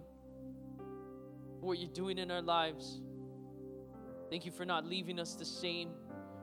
for 1.60 1.68
what 1.68 1.80
you're 1.80 1.90
doing 1.94 2.18
in 2.18 2.32
our 2.32 2.42
lives. 2.42 3.02
Thank 4.30 4.46
you 4.46 4.52
for 4.52 4.66
not 4.66 4.86
leaving 4.86 5.20
us 5.20 5.36
the 5.36 5.46
same, 5.46 5.90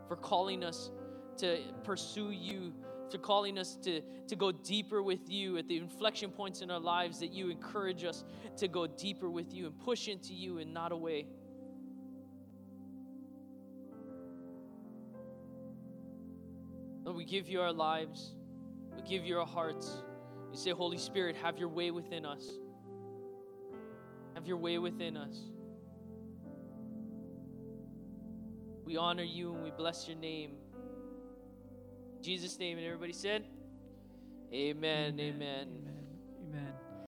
for 0.06 0.16
calling 0.16 0.62
us 0.62 0.90
to 1.38 1.60
pursue 1.84 2.30
you 2.30 2.72
to 3.10 3.18
calling 3.18 3.58
us 3.58 3.76
to, 3.82 4.00
to 4.26 4.36
go 4.36 4.52
deeper 4.52 5.02
with 5.02 5.28
you 5.28 5.56
at 5.56 5.68
the 5.68 5.76
inflection 5.76 6.30
points 6.30 6.60
in 6.60 6.70
our 6.70 6.80
lives 6.80 7.20
that 7.20 7.32
you 7.32 7.50
encourage 7.50 8.04
us 8.04 8.24
to 8.56 8.68
go 8.68 8.86
deeper 8.86 9.30
with 9.30 9.52
you 9.52 9.66
and 9.66 9.78
push 9.78 10.08
into 10.08 10.34
you 10.34 10.58
and 10.58 10.72
not 10.72 10.92
away. 10.92 11.26
We 17.18 17.24
give 17.24 17.48
you 17.48 17.60
our 17.60 17.72
lives, 17.72 18.36
we 18.94 19.02
give 19.02 19.24
you 19.24 19.40
our 19.40 19.46
hearts. 19.46 20.04
We 20.52 20.56
say, 20.56 20.70
Holy 20.70 20.98
Spirit, 20.98 21.34
have 21.34 21.58
your 21.58 21.68
way 21.68 21.90
within 21.90 22.24
us. 22.24 22.48
Have 24.34 24.46
your 24.46 24.56
way 24.56 24.78
within 24.78 25.16
us. 25.16 25.36
We 28.84 28.96
honor 28.96 29.24
you 29.24 29.52
and 29.52 29.64
we 29.64 29.72
bless 29.72 30.06
your 30.06 30.16
name. 30.16 30.52
Jesus' 32.22 32.56
name. 32.60 32.78
And 32.78 32.86
everybody 32.86 33.12
said, 33.12 33.46
Amen, 34.54 35.18
amen. 35.18 35.42
amen. 35.42 35.87